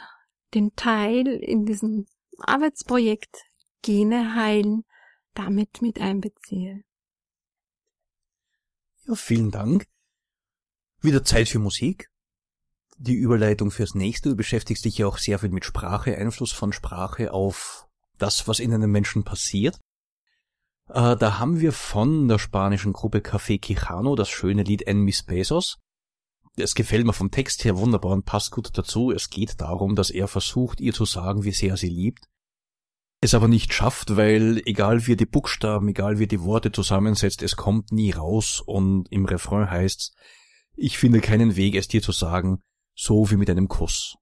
[0.53, 2.05] den Teil in diesem
[2.37, 3.43] Arbeitsprojekt
[3.81, 4.85] Gene heilen
[5.33, 6.85] damit mit einbeziehe.
[9.11, 9.87] Ja, vielen Dank.
[11.01, 12.09] Wieder Zeit für Musik.
[12.97, 14.29] Die Überleitung fürs nächste.
[14.29, 18.59] Du beschäftigst dich ja auch sehr viel mit Sprache, Einfluss von Sprache auf das, was
[18.59, 19.81] in einem Menschen passiert.
[20.87, 25.23] Äh, da haben wir von der spanischen Gruppe Café Quijano das schöne Lied En mis
[25.23, 25.79] Besos.
[26.55, 29.11] Es gefällt mir vom Text her wunderbar und passt gut dazu.
[29.11, 32.29] Es geht darum, dass er versucht, ihr zu sagen, wie sehr sie liebt.
[33.23, 36.71] Es aber nicht schafft, weil egal wie er die Buchstaben, egal wie er die Worte
[36.71, 40.15] zusammensetzt, es kommt nie raus und im Refrain heißt's,
[40.75, 42.63] ich finde keinen Weg, es dir zu sagen,
[42.95, 44.15] so wie mit einem Kuss.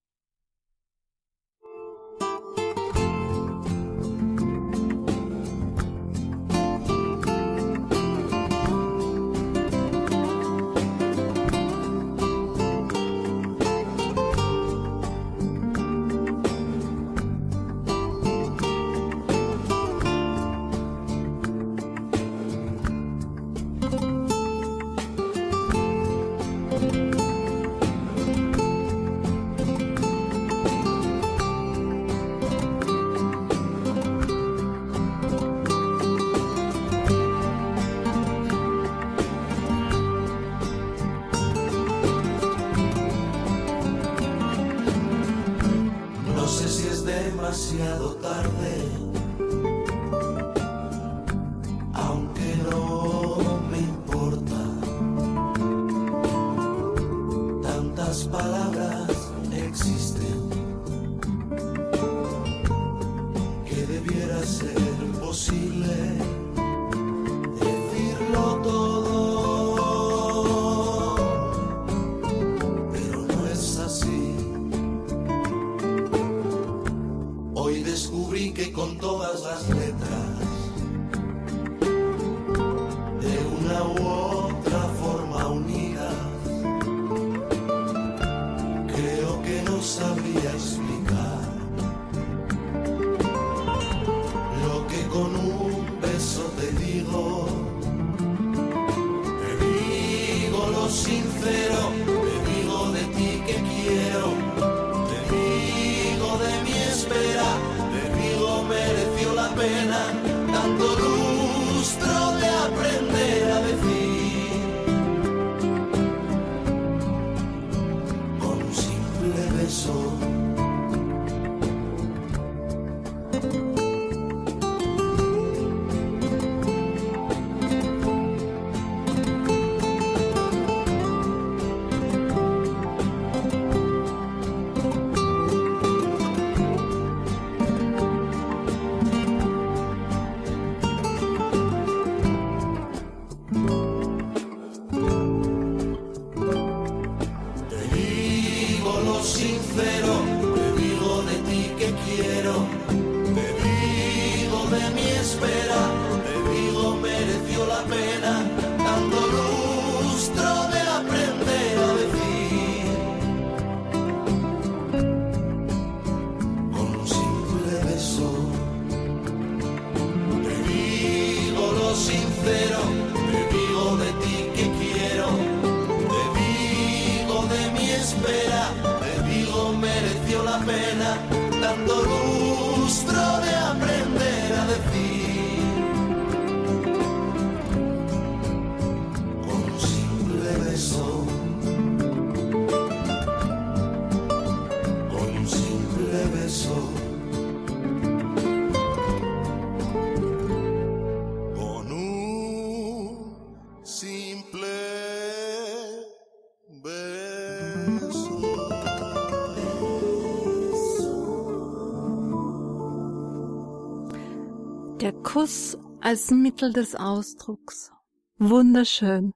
[215.32, 217.92] Kuss als Mittel des Ausdrucks.
[218.40, 219.32] Wunderschön.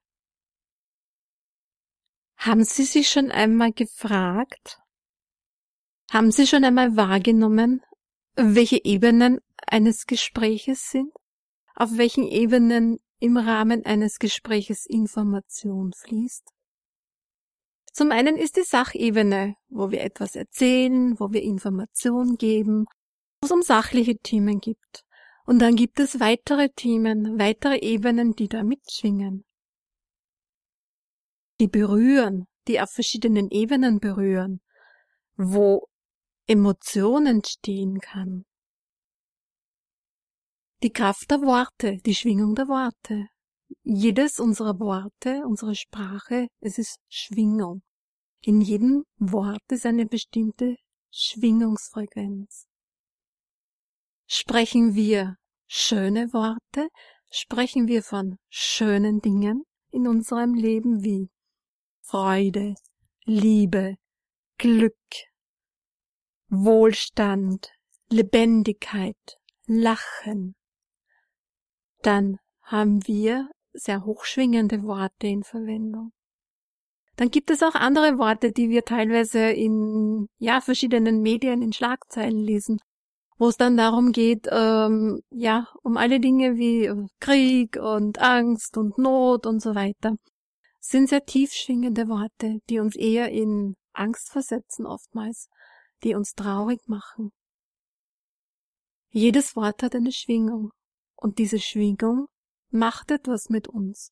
[2.36, 4.82] Haben Sie sich schon einmal gefragt?
[6.10, 7.82] Haben Sie schon einmal wahrgenommen,
[8.36, 11.14] welche Ebenen eines Gespräches sind?
[11.76, 16.50] Auf welchen Ebenen im Rahmen eines Gespräches Information fließt?
[17.92, 22.86] Zum einen ist die Sachebene, wo wir etwas erzählen, wo wir Information geben,
[23.42, 25.06] wo es um sachliche Themen gibt.
[25.46, 29.44] Und dann gibt es weitere Themen, weitere Ebenen, die da mitschwingen.
[31.60, 34.62] Die berühren, die auf verschiedenen Ebenen berühren,
[35.36, 35.88] wo
[36.48, 38.46] Emotion entstehen kann.
[40.82, 43.28] Die Kraft der Worte, die Schwingung der Worte.
[43.84, 47.82] Jedes unserer Worte, unsere Sprache, es ist Schwingung.
[48.42, 50.76] In jedem Wort ist eine bestimmte
[51.12, 52.68] Schwingungsfrequenz.
[54.36, 55.36] Sprechen wir
[55.68, 56.90] schöne Worte,
[57.30, 61.30] sprechen wir von schönen Dingen in unserem Leben wie
[62.02, 62.74] Freude,
[63.26, 63.94] Liebe,
[64.58, 64.98] Glück,
[66.48, 67.74] Wohlstand,
[68.10, 70.56] Lebendigkeit, Lachen,
[72.02, 76.12] dann haben wir sehr hochschwingende Worte in Verwendung.
[77.18, 82.40] Dann gibt es auch andere Worte, die wir teilweise in ja verschiedenen Medien in Schlagzeilen
[82.40, 82.80] lesen,
[83.38, 88.98] wo es dann darum geht, ähm, ja um alle Dinge wie Krieg und Angst und
[88.98, 90.16] Not und so weiter.
[90.80, 95.50] Das sind sehr tief schwingende Worte, die uns eher in Angst versetzen oftmals,
[96.04, 97.32] die uns traurig machen.
[99.10, 100.72] Jedes Wort hat eine Schwingung
[101.16, 102.28] und diese Schwingung
[102.70, 104.12] macht etwas mit uns.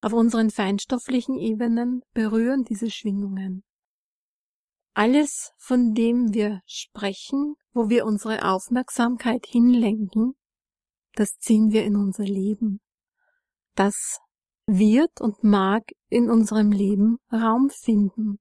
[0.00, 3.64] Auf unseren feinstofflichen Ebenen berühren diese Schwingungen.
[4.94, 10.34] Alles, von dem wir sprechen, wo wir unsere Aufmerksamkeit hinlenken,
[11.14, 12.80] das ziehen wir in unser Leben.
[13.74, 14.20] Das
[14.66, 18.38] wird und mag in unserem Leben Raum finden.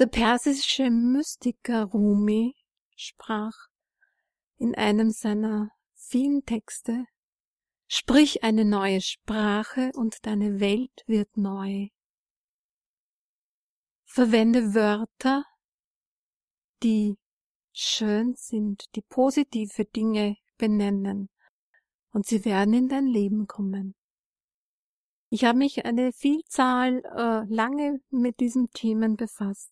[0.00, 2.54] Der persische Mystiker Rumi
[2.96, 3.68] sprach
[4.58, 7.04] in einem seiner vielen Texte,
[7.92, 11.88] Sprich eine neue Sprache und deine Welt wird neu.
[14.12, 15.44] Verwende Wörter,
[16.82, 17.16] die
[17.72, 21.30] schön sind, die positive Dinge benennen,
[22.12, 23.94] und sie werden in dein Leben kommen.
[25.28, 29.70] Ich habe mich eine Vielzahl äh, lange mit diesen Themen befasst.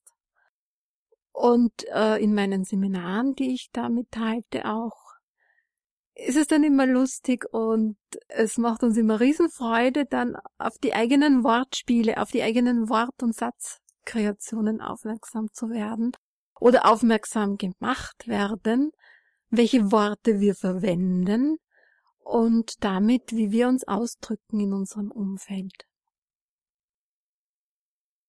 [1.33, 5.15] Und äh, in meinen Seminaren, die ich damit teilte, auch
[6.15, 7.97] ist es dann immer lustig und
[8.29, 13.35] es macht uns immer Riesenfreude, dann auf die eigenen Wortspiele, auf die eigenen Wort- und
[14.09, 16.13] Satzkreationen aufmerksam zu werden
[16.59, 18.91] oder aufmerksam gemacht werden,
[19.51, 21.59] welche Worte wir verwenden
[22.19, 25.87] und damit, wie wir uns ausdrücken in unserem Umfeld.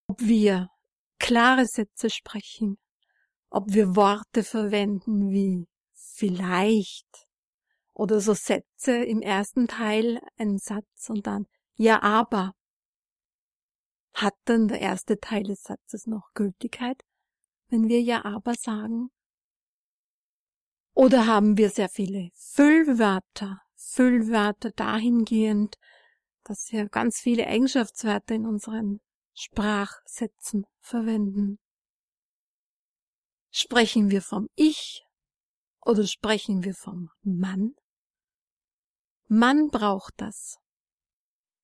[0.06, 0.68] Ob wir
[1.18, 2.78] klare Sätze sprechen,
[3.50, 7.26] ob wir Worte verwenden wie vielleicht,
[7.92, 12.52] oder so Sätze im ersten Teil, ein Satz und dann ja, aber.
[14.12, 17.02] Hat dann der erste Teil des Satzes noch Gültigkeit,
[17.68, 19.10] wenn wir ja, aber sagen?
[20.94, 25.76] Oder haben wir sehr viele Füllwörter, Füllwörter dahingehend,
[26.44, 29.00] dass wir ganz viele Eigenschaftswörter in unseren
[29.34, 31.58] Sprachsätzen verwenden?
[33.50, 35.04] Sprechen wir vom Ich
[35.80, 37.74] oder sprechen wir vom Mann?
[39.26, 40.58] Mann braucht das.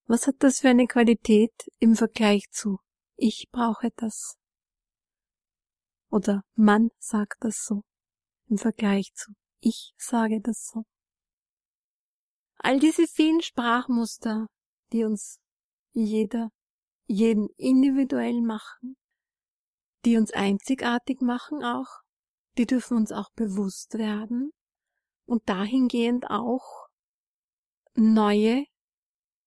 [0.06, 2.78] Was hat das für eine Qualität im Vergleich zu
[3.16, 4.36] ich brauche das?
[6.10, 7.82] Oder Mann sagt das so
[8.48, 10.84] im Vergleich zu ich sage das so.
[12.58, 14.46] All diese vielen Sprachmuster,
[14.92, 15.40] die uns
[15.92, 16.50] jeder,
[17.06, 18.96] jeden individuell machen,
[20.04, 22.02] die uns einzigartig machen auch,
[22.58, 24.52] die dürfen uns auch bewusst werden
[25.26, 26.86] und dahingehend auch
[27.94, 28.64] neue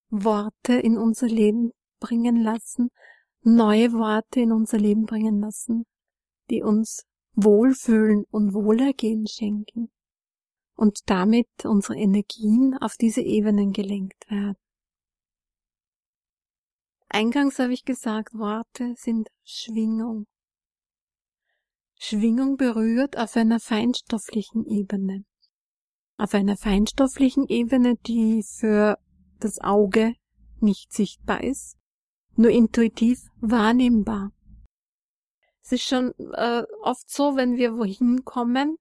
[0.09, 2.89] Worte in unser Leben bringen lassen,
[3.41, 5.85] neue Worte in unser Leben bringen lassen,
[6.49, 9.89] die uns Wohlfühlen und Wohlergehen schenken
[10.75, 14.57] und damit unsere Energien auf diese Ebenen gelenkt werden.
[17.09, 20.25] Eingangs habe ich gesagt, Worte sind Schwingung.
[21.95, 25.25] Schwingung berührt auf einer feinstofflichen Ebene.
[26.17, 28.97] Auf einer feinstofflichen Ebene, die für
[29.39, 30.15] das Auge
[30.59, 31.77] nicht sichtbar ist,
[32.35, 34.31] nur intuitiv wahrnehmbar.
[35.61, 38.77] Es ist schon äh, oft so, wenn wir wohin kommen,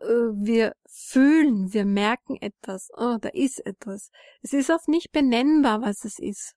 [0.00, 4.10] äh, wir fühlen, wir merken etwas, oh, da ist etwas.
[4.42, 6.54] Es ist oft nicht benennbar, was es ist.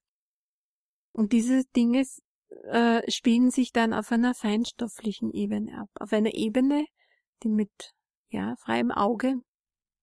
[1.12, 2.04] Und diese Dinge
[2.64, 6.86] äh, spielen sich dann auf einer feinstofflichen Ebene ab, auf einer Ebene,
[7.42, 7.94] die mit
[8.28, 9.40] ja, freiem Auge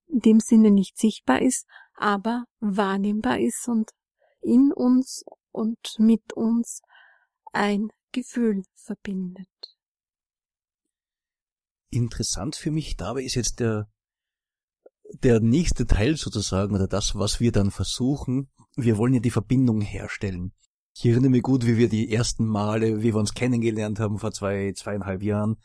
[0.08, 3.91] in dem Sinne nicht sichtbar ist, aber wahrnehmbar ist und
[4.41, 6.82] in uns und mit uns
[7.52, 9.48] ein Gefühl verbindet.
[11.89, 13.88] Interessant für mich dabei ist jetzt der,
[15.22, 18.50] der nächste Teil sozusagen oder das, was wir dann versuchen.
[18.76, 20.54] Wir wollen ja die Verbindung herstellen.
[20.96, 24.32] Ich erinnere mich gut, wie wir die ersten Male, wie wir uns kennengelernt haben vor
[24.32, 25.58] zwei, zweieinhalb Jahren,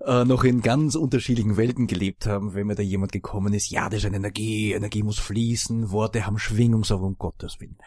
[0.00, 3.88] äh, noch in ganz unterschiedlichen Welten gelebt haben, wenn mir da jemand gekommen ist, ja,
[3.88, 7.78] das ist eine Energie, Energie muss fließen, Worte haben Schwingung, so um Gottes Willen.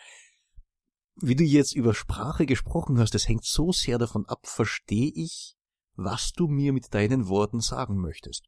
[1.15, 5.55] Wie du jetzt über Sprache gesprochen hast, das hängt so sehr davon ab, verstehe ich,
[5.95, 8.45] was du mir mit deinen Worten sagen möchtest.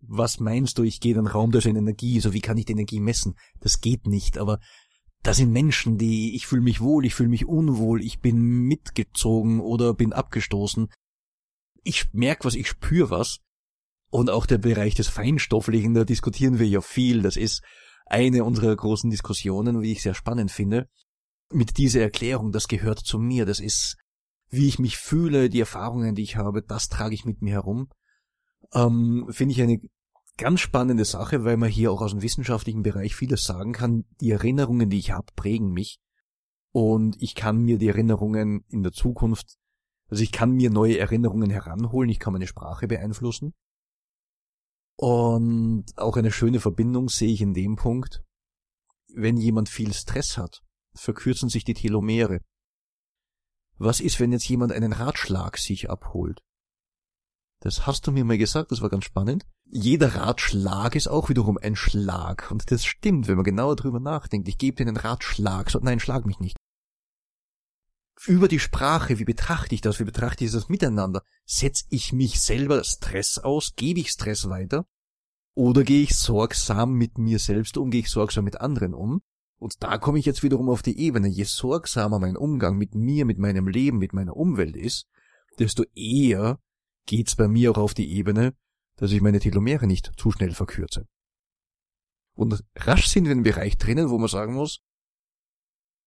[0.00, 2.56] Was meinst du, ich gehe in einen Raum, da ist eine Energie, so wie kann
[2.56, 3.34] ich die Energie messen?
[3.60, 4.60] Das geht nicht, aber
[5.22, 9.60] da sind Menschen, die, ich fühle mich wohl, ich fühle mich unwohl, ich bin mitgezogen
[9.60, 10.88] oder bin abgestoßen.
[11.82, 13.40] Ich merke was, ich spüre was.
[14.10, 17.22] Und auch der Bereich des Feinstofflichen, da diskutieren wir ja viel.
[17.22, 17.62] Das ist
[18.06, 20.88] eine unserer großen Diskussionen, wie ich sehr spannend finde.
[21.52, 23.96] Mit dieser Erklärung, das gehört zu mir, das ist,
[24.48, 27.88] wie ich mich fühle, die Erfahrungen, die ich habe, das trage ich mit mir herum.
[28.72, 29.80] Ähm, finde ich eine
[30.38, 34.04] ganz spannende Sache, weil man hier auch aus dem wissenschaftlichen Bereich vieles sagen kann.
[34.20, 36.00] Die Erinnerungen, die ich habe, prägen mich.
[36.72, 39.56] Und ich kann mir die Erinnerungen in der Zukunft,
[40.08, 43.54] also ich kann mir neue Erinnerungen heranholen, ich kann meine Sprache beeinflussen.
[44.96, 48.24] Und auch eine schöne Verbindung sehe ich in dem Punkt,
[49.14, 50.62] wenn jemand viel Stress hat,
[50.94, 52.40] verkürzen sich die Telomere.
[53.76, 56.42] Was ist, wenn jetzt jemand einen Ratschlag sich abholt?
[57.60, 59.46] Das hast du mir mal gesagt, das war ganz spannend.
[59.64, 62.50] Jeder Ratschlag ist auch wiederum ein Schlag.
[62.50, 64.48] Und das stimmt, wenn man genauer drüber nachdenkt.
[64.48, 65.70] Ich gebe dir einen Ratschlag.
[65.70, 66.56] So, nein, schlag mich nicht.
[68.26, 70.00] Über die Sprache, wie betrachte ich das?
[70.00, 71.22] Wie betrachte ich das miteinander?
[71.44, 73.74] Setze ich mich selber Stress aus?
[73.76, 74.86] Gebe ich Stress weiter?
[75.54, 77.90] Oder gehe ich sorgsam mit mir selbst um?
[77.90, 79.22] Gehe ich sorgsam mit anderen um?
[79.58, 81.28] Und da komme ich jetzt wiederum auf die Ebene.
[81.28, 85.08] Je sorgsamer mein Umgang mit mir, mit meinem Leben, mit meiner Umwelt ist,
[85.58, 86.60] desto eher
[87.06, 88.54] geht's bei mir auch auf die Ebene,
[88.96, 91.06] dass ich meine Telomere nicht zu schnell verkürze.
[92.36, 94.80] Und rasch sind wir in einem Bereich drinnen, wo man sagen muss,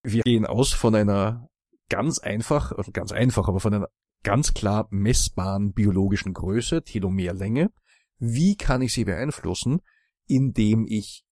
[0.04, 1.50] wir gehen aus von einer
[1.92, 3.90] ganz einfach, also ganz einfach, aber von einer
[4.24, 7.70] ganz klar messbaren biologischen Größe, Telomerlänge.
[8.18, 9.82] Wie kann ich sie beeinflussen?
[10.26, 11.26] Indem ich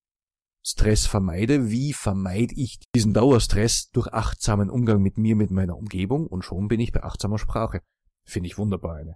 [0.62, 1.72] Stress vermeide.
[1.72, 6.28] Wie vermeide ich diesen Dauerstress durch achtsamen Umgang mit mir, mit meiner Umgebung?
[6.28, 7.82] Und schon bin ich bei achtsamer Sprache.
[8.26, 9.16] Finde ich wunderbar eine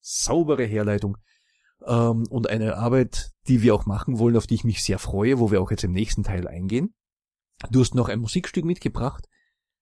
[0.00, 1.16] saubere Herleitung
[1.86, 5.38] ähm, und eine Arbeit, die wir auch machen wollen, auf die ich mich sehr freue,
[5.38, 6.94] wo wir auch jetzt im nächsten Teil eingehen.
[7.70, 9.26] Du hast noch ein Musikstück mitgebracht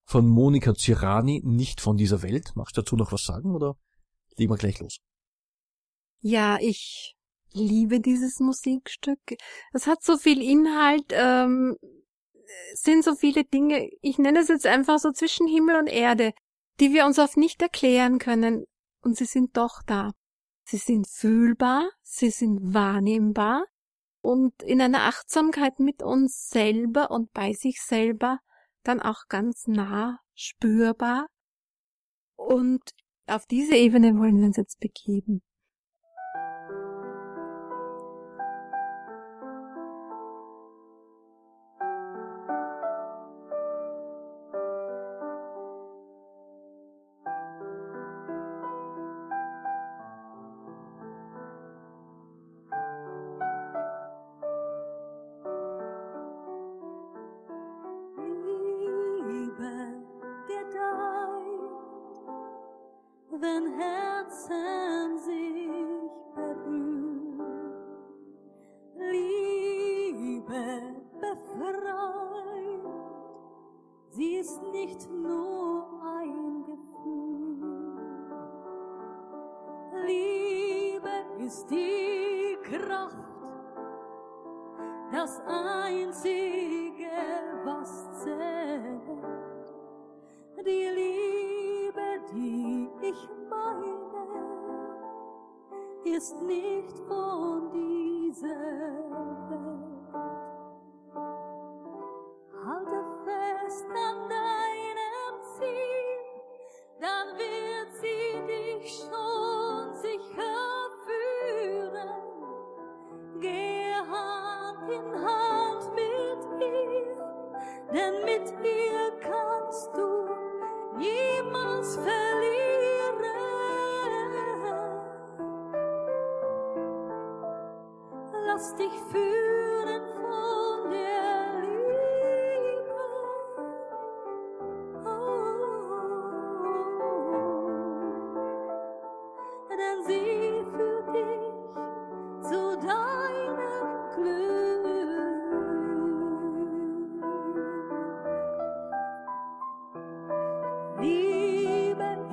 [0.04, 2.52] von Monika Zirani, nicht von dieser Welt.
[2.54, 3.76] Magst du dazu noch was sagen oder
[4.36, 4.98] legen wir gleich los?
[6.20, 7.14] Ja, ich
[7.52, 9.20] liebe dieses Musikstück.
[9.72, 11.76] Es hat so viel Inhalt, ähm,
[12.74, 16.32] sind so viele Dinge, ich nenne es jetzt einfach so zwischen Himmel und Erde,
[16.80, 18.64] die wir uns oft nicht erklären können,
[19.02, 20.12] und sie sind doch da.
[20.64, 23.64] Sie sind fühlbar, sie sind wahrnehmbar
[24.20, 28.38] und in einer Achtsamkeit mit uns selber und bei sich selber
[28.90, 31.26] dann auch ganz nah spürbar.
[32.36, 32.82] Und
[33.26, 35.42] auf diese Ebene wollen wir uns jetzt begeben.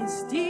[0.08, 0.47] Liebe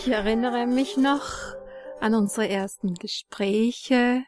[0.00, 1.26] ich erinnere mich noch
[2.00, 4.24] an unsere ersten Gespräche.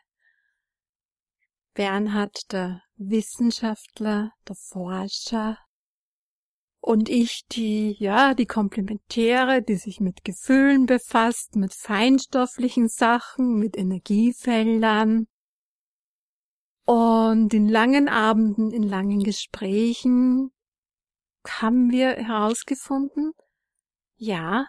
[1.73, 5.57] Bernhard, der Wissenschaftler, der Forscher,
[6.83, 13.77] und ich, die, ja, die Komplementäre, die sich mit Gefühlen befasst, mit feinstofflichen Sachen, mit
[13.77, 15.27] Energiefeldern.
[16.85, 20.51] Und in langen Abenden, in langen Gesprächen
[21.47, 23.33] haben wir herausgefunden,
[24.17, 24.67] ja,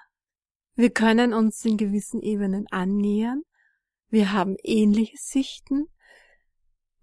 [0.76, 3.44] wir können uns in gewissen Ebenen annähern.
[4.10, 5.88] Wir haben ähnliche Sichten.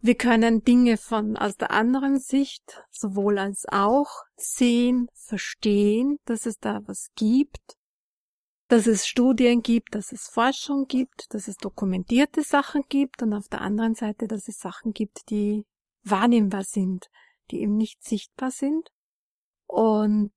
[0.01, 6.59] Wir können Dinge von aus der anderen Sicht sowohl als auch sehen, verstehen, dass es
[6.59, 7.77] da was gibt,
[8.68, 13.49] dass es Studien gibt, dass es Forschung gibt, dass es dokumentierte Sachen gibt und auf
[13.49, 15.66] der anderen Seite, dass es Sachen gibt, die
[16.03, 17.11] wahrnehmbar sind,
[17.51, 18.91] die eben nicht sichtbar sind.
[19.66, 20.33] Und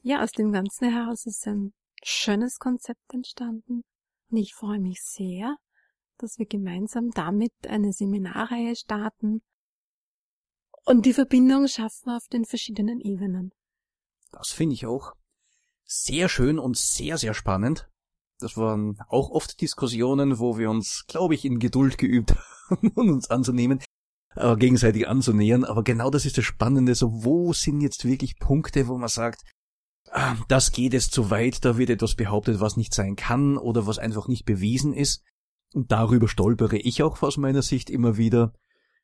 [0.00, 3.82] ja, aus dem Ganzen heraus ist ein schönes Konzept entstanden.
[4.30, 5.56] Und ich freue mich sehr,
[6.18, 9.42] dass wir gemeinsam damit eine Seminarreihe starten
[10.84, 13.52] und die Verbindung schaffen auf den verschiedenen Ebenen.
[14.32, 15.12] Das finde ich auch
[15.84, 17.88] sehr schön und sehr, sehr spannend.
[18.38, 22.34] Das waren auch oft Diskussionen, wo wir uns, glaube ich, in Geduld geübt
[22.70, 23.82] haben, uns anzunehmen,
[24.34, 25.64] äh, gegenseitig anzunähern.
[25.64, 26.94] Aber genau das ist das Spannende.
[26.94, 29.42] So, wo sind jetzt wirklich Punkte, wo man sagt,
[30.48, 33.98] das geht jetzt zu weit, da wird etwas behauptet, was nicht sein kann oder was
[33.98, 35.22] einfach nicht bewiesen ist.
[35.74, 38.54] Und darüber stolpere ich auch aus meiner Sicht immer wieder.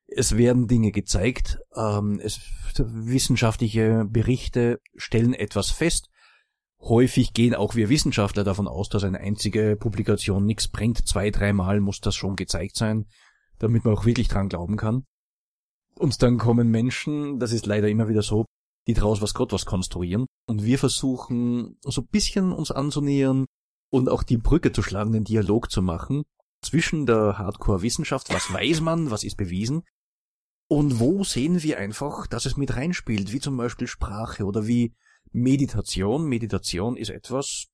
[0.06, 2.40] Es werden Dinge gezeigt, ähm, es,
[2.78, 6.08] wissenschaftliche Berichte stellen etwas fest.
[6.80, 11.06] Häufig gehen auch wir Wissenschaftler davon aus, dass eine einzige Publikation nichts bringt.
[11.06, 13.06] Zwei, dreimal muss das schon gezeigt sein,
[13.58, 15.04] damit man auch wirklich dran glauben kann.
[15.94, 18.46] Und dann kommen Menschen, das ist leider immer wieder so,
[18.86, 20.26] die draus was Gott was konstruieren.
[20.46, 23.46] Und wir versuchen so ein bisschen uns anzunähern
[23.90, 26.24] und auch die Brücke zu schlagen, den Dialog zu machen
[26.62, 29.82] zwischen der Hardcore-Wissenschaft, was weiß man, was ist bewiesen,
[30.68, 34.94] und wo sehen wir einfach, dass es mit reinspielt, wie zum Beispiel Sprache oder wie
[35.30, 36.26] Meditation.
[36.26, 37.66] Meditation ist etwas,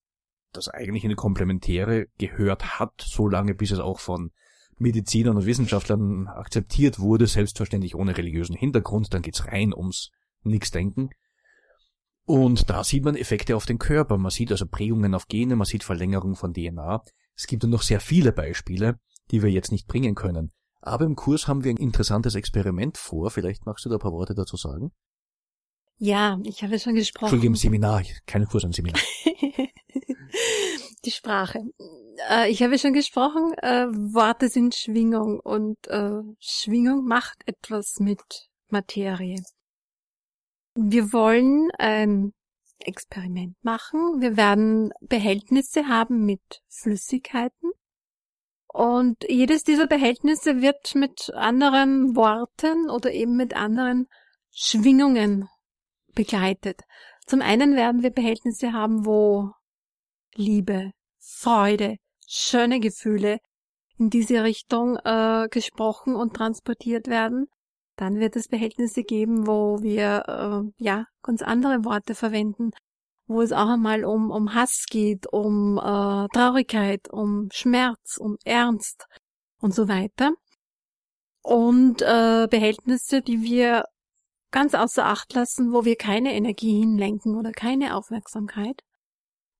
[0.53, 4.33] das eigentlich in die Komplementäre gehört hat, so lange bis es auch von
[4.79, 10.11] Medizinern und Wissenschaftlern akzeptiert wurde, selbstverständlich ohne religiösen Hintergrund, dann geht's rein ums
[10.43, 11.11] Nix denken.
[12.25, 14.19] Und da sieht man Effekte auf den Körper.
[14.19, 17.03] Man sieht also Prägungen auf Gene, man sieht Verlängerung von DNA.
[17.35, 18.99] Es gibt noch sehr viele Beispiele,
[19.31, 20.53] die wir jetzt nicht bringen können.
[20.81, 23.31] Aber im Kurs haben wir ein interessantes Experiment vor.
[23.31, 24.93] Vielleicht magst du da ein paar Worte dazu sagen?
[25.97, 27.27] Ja, ich habe schon gesprochen.
[27.27, 29.01] Entschuldigung, im Seminar, kein Kurs, ein Seminar.
[31.05, 31.61] Die Sprache.
[32.31, 38.21] Äh, ich habe schon gesprochen, äh, Worte sind Schwingung und äh, Schwingung macht etwas mit
[38.69, 39.43] Materie.
[40.81, 42.33] Wir wollen ein
[42.79, 44.21] Experiment machen.
[44.21, 47.73] Wir werden Behältnisse haben mit Flüssigkeiten.
[48.69, 54.07] Und jedes dieser Behältnisse wird mit anderen Worten oder eben mit anderen
[54.51, 55.49] Schwingungen
[56.15, 56.83] begleitet.
[57.27, 59.51] Zum einen werden wir Behältnisse haben, wo
[60.37, 63.41] Liebe, Freude, schöne Gefühle
[63.99, 67.49] in diese Richtung äh, gesprochen und transportiert werden.
[67.99, 70.23] Dann wird es Behältnisse geben, wo wir
[70.79, 72.71] äh, ja ganz andere Worte verwenden,
[73.27, 79.07] wo es auch einmal um, um Hass geht, um äh, Traurigkeit, um Schmerz, um Ernst
[79.61, 80.33] und so weiter.
[81.43, 83.85] Und äh, Behältnisse, die wir
[84.53, 88.81] ganz außer Acht lassen, wo wir keine Energie hinlenken oder keine Aufmerksamkeit.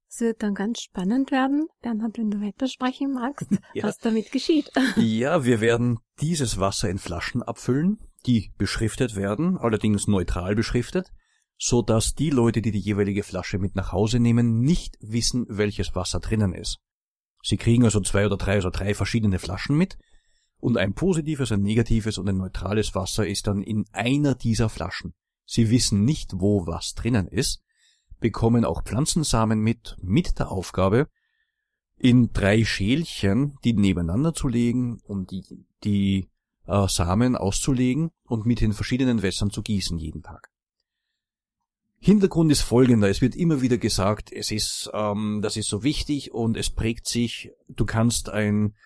[0.09, 3.83] Es wird dann ganz spannend werden, Bernhard, wenn du weitersprechen magst, Ja.
[3.83, 4.71] was damit geschieht.
[4.97, 7.99] Ja, wir werden dieses Wasser in Flaschen abfüllen,
[8.29, 11.11] die beschriftet werden, allerdings neutral beschriftet,
[11.57, 15.95] so dass die Leute, die die jeweilige Flasche mit nach Hause nehmen, nicht wissen, welches
[15.95, 16.79] Wasser drinnen ist.
[17.43, 19.99] Sie kriegen also zwei oder drei oder drei verschiedene Flaschen mit
[20.59, 25.15] und ein positives, ein negatives und ein neutrales Wasser ist dann in einer dieser Flaschen.
[25.47, 27.63] Sie wissen nicht, wo was drinnen ist,
[28.21, 31.09] bekommen auch Pflanzensamen mit, mit der Aufgabe,
[31.97, 35.43] in drei Schälchen die nebeneinander zu legen und die,
[35.83, 36.29] die
[36.69, 40.51] äh, Samen auszulegen und mit den verschiedenen Wässern zu gießen jeden Tag.
[42.01, 46.33] Hintergrund ist folgender, es wird immer wieder gesagt, es ist, ähm, das ist so wichtig
[46.33, 48.77] und es prägt sich, du kannst ein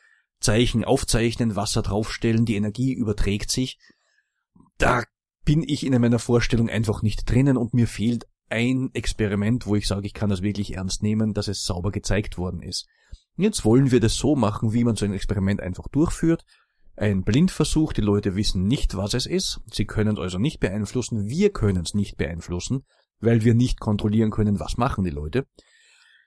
[0.40, 3.78] Zeichen aufzeichnen, Wasser draufstellen, die Energie überträgt sich.
[4.78, 5.04] Da
[5.44, 9.86] bin ich in meiner Vorstellung einfach nicht drinnen und mir fehlt ein Experiment, wo ich
[9.86, 12.86] sage, ich kann das wirklich ernst nehmen, dass es sauber gezeigt worden ist.
[13.36, 16.44] Jetzt wollen wir das so machen, wie man so ein Experiment einfach durchführt.
[16.96, 21.26] Ein Blindversuch, die Leute wissen nicht, was es ist, sie können es also nicht beeinflussen,
[21.26, 22.84] wir können es nicht beeinflussen,
[23.20, 25.46] weil wir nicht kontrollieren können, was machen die Leute.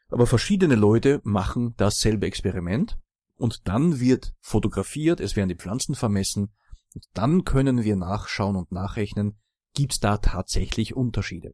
[0.09, 2.97] Aber verschiedene Leute machen dasselbe Experiment.
[3.37, 6.53] Und dann wird fotografiert, es werden die Pflanzen vermessen.
[6.93, 9.37] Und dann können wir nachschauen und nachrechnen,
[9.73, 11.53] gibt es da tatsächlich Unterschiede.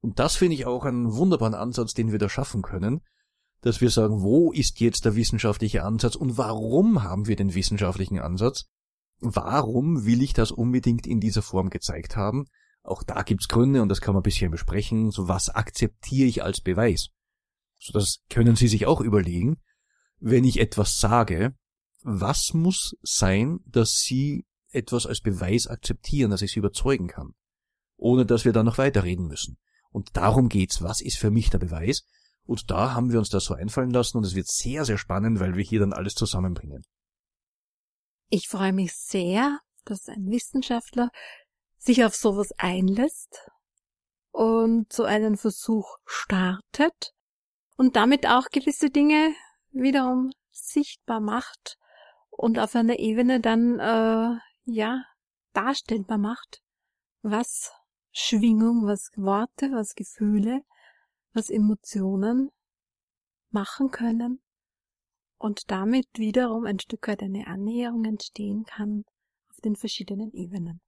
[0.00, 3.02] Und das finde ich auch einen wunderbaren Ansatz, den wir da schaffen können,
[3.64, 8.18] dass wir sagen, wo ist jetzt der wissenschaftliche Ansatz und warum haben wir den wissenschaftlichen
[8.18, 8.66] Ansatz?
[9.20, 12.44] Warum will ich das unbedingt in dieser Form gezeigt haben?
[12.82, 15.10] Auch da gibt's Gründe und das kann man ein bisschen besprechen.
[15.10, 17.08] So was akzeptiere ich als Beweis?
[17.78, 19.56] So das können Sie sich auch überlegen.
[20.20, 21.54] Wenn ich etwas sage,
[22.02, 27.32] was muss sein, dass Sie etwas als Beweis akzeptieren, dass ich Sie überzeugen kann?
[27.96, 29.56] Ohne dass wir dann noch weiterreden müssen.
[29.90, 30.82] Und darum geht's.
[30.82, 32.04] Was ist für mich der Beweis?
[32.46, 35.40] Und da haben wir uns das so einfallen lassen und es wird sehr, sehr spannend,
[35.40, 36.84] weil wir hier dann alles zusammenbringen.
[38.28, 41.10] Ich freue mich sehr, dass ein Wissenschaftler
[41.78, 43.50] sich auf sowas einlässt
[44.30, 47.12] und so einen Versuch startet
[47.76, 49.34] und damit auch gewisse Dinge
[49.70, 51.78] wiederum sichtbar macht
[52.30, 55.04] und auf einer Ebene dann äh, ja
[55.52, 56.62] darstellbar macht,
[57.22, 57.72] was
[58.12, 60.62] Schwingung, was Worte, was Gefühle,
[61.34, 62.50] was Emotionen
[63.50, 64.40] machen können
[65.38, 69.04] und damit wiederum ein Stück weit eine Annäherung entstehen kann
[69.50, 70.80] auf den verschiedenen Ebenen.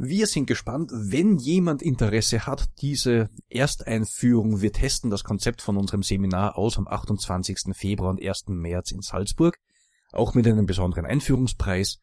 [0.00, 4.62] Wir sind gespannt, wenn jemand Interesse hat, diese Ersteinführung.
[4.62, 7.74] Wir testen das Konzept von unserem Seminar aus am 28.
[7.74, 8.44] Februar und 1.
[8.46, 9.58] März in Salzburg,
[10.12, 11.98] auch mit einem besonderen Einführungspreis,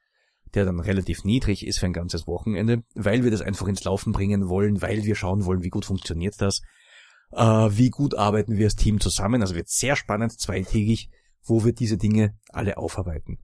[0.53, 4.11] der dann relativ niedrig ist für ein ganzes Wochenende, weil wir das einfach ins Laufen
[4.11, 6.61] bringen wollen, weil wir schauen wollen, wie gut funktioniert das,
[7.31, 9.41] äh, wie gut arbeiten wir als Team zusammen.
[9.41, 11.09] Also wird sehr spannend, zweitägig,
[11.43, 13.39] wo wir diese Dinge alle aufarbeiten.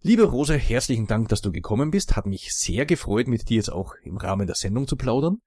[0.00, 2.14] Liebe Rose, herzlichen Dank, dass du gekommen bist.
[2.14, 5.38] Hat mich sehr gefreut, mit dir jetzt auch im Rahmen der Sendung zu plaudern.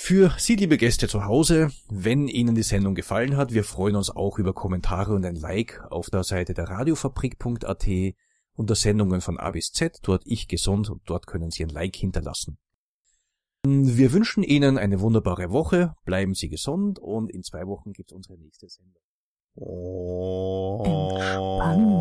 [0.00, 4.10] Für Sie, liebe Gäste zu Hause, wenn Ihnen die Sendung gefallen hat, wir freuen uns
[4.10, 7.86] auch über Kommentare und ein Like auf der Seite der radiofabrik.at
[8.54, 11.96] unter Sendungen von A bis Z, dort ich gesund und dort können Sie ein Like
[11.96, 12.58] hinterlassen.
[13.66, 18.16] Wir wünschen Ihnen eine wunderbare Woche, bleiben Sie gesund und in zwei Wochen gibt es
[18.16, 19.02] unsere nächste Sendung.
[20.84, 21.98] Entspannung.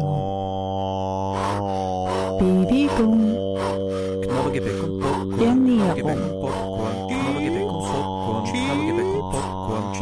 [2.37, 4.21] Bewegung.
[4.21, 5.39] Knabbergebäck und Popcorn.
[5.39, 5.95] Ernährung.
[5.95, 7.07] Knabbergebäck und Popcorn.
[7.07, 8.45] Knabbergebäck und Popcorn.
[8.53, 9.93] Knabbergebäck und Popcorn.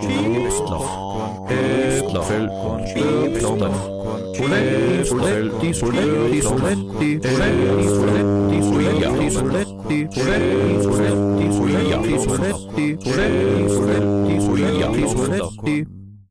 [0.00, 1.13] Knabbergebäck und Popcorn.
[4.34, 7.20] Soletti, soletti, soletti, soletti,
[14.40, 15.93] soletti,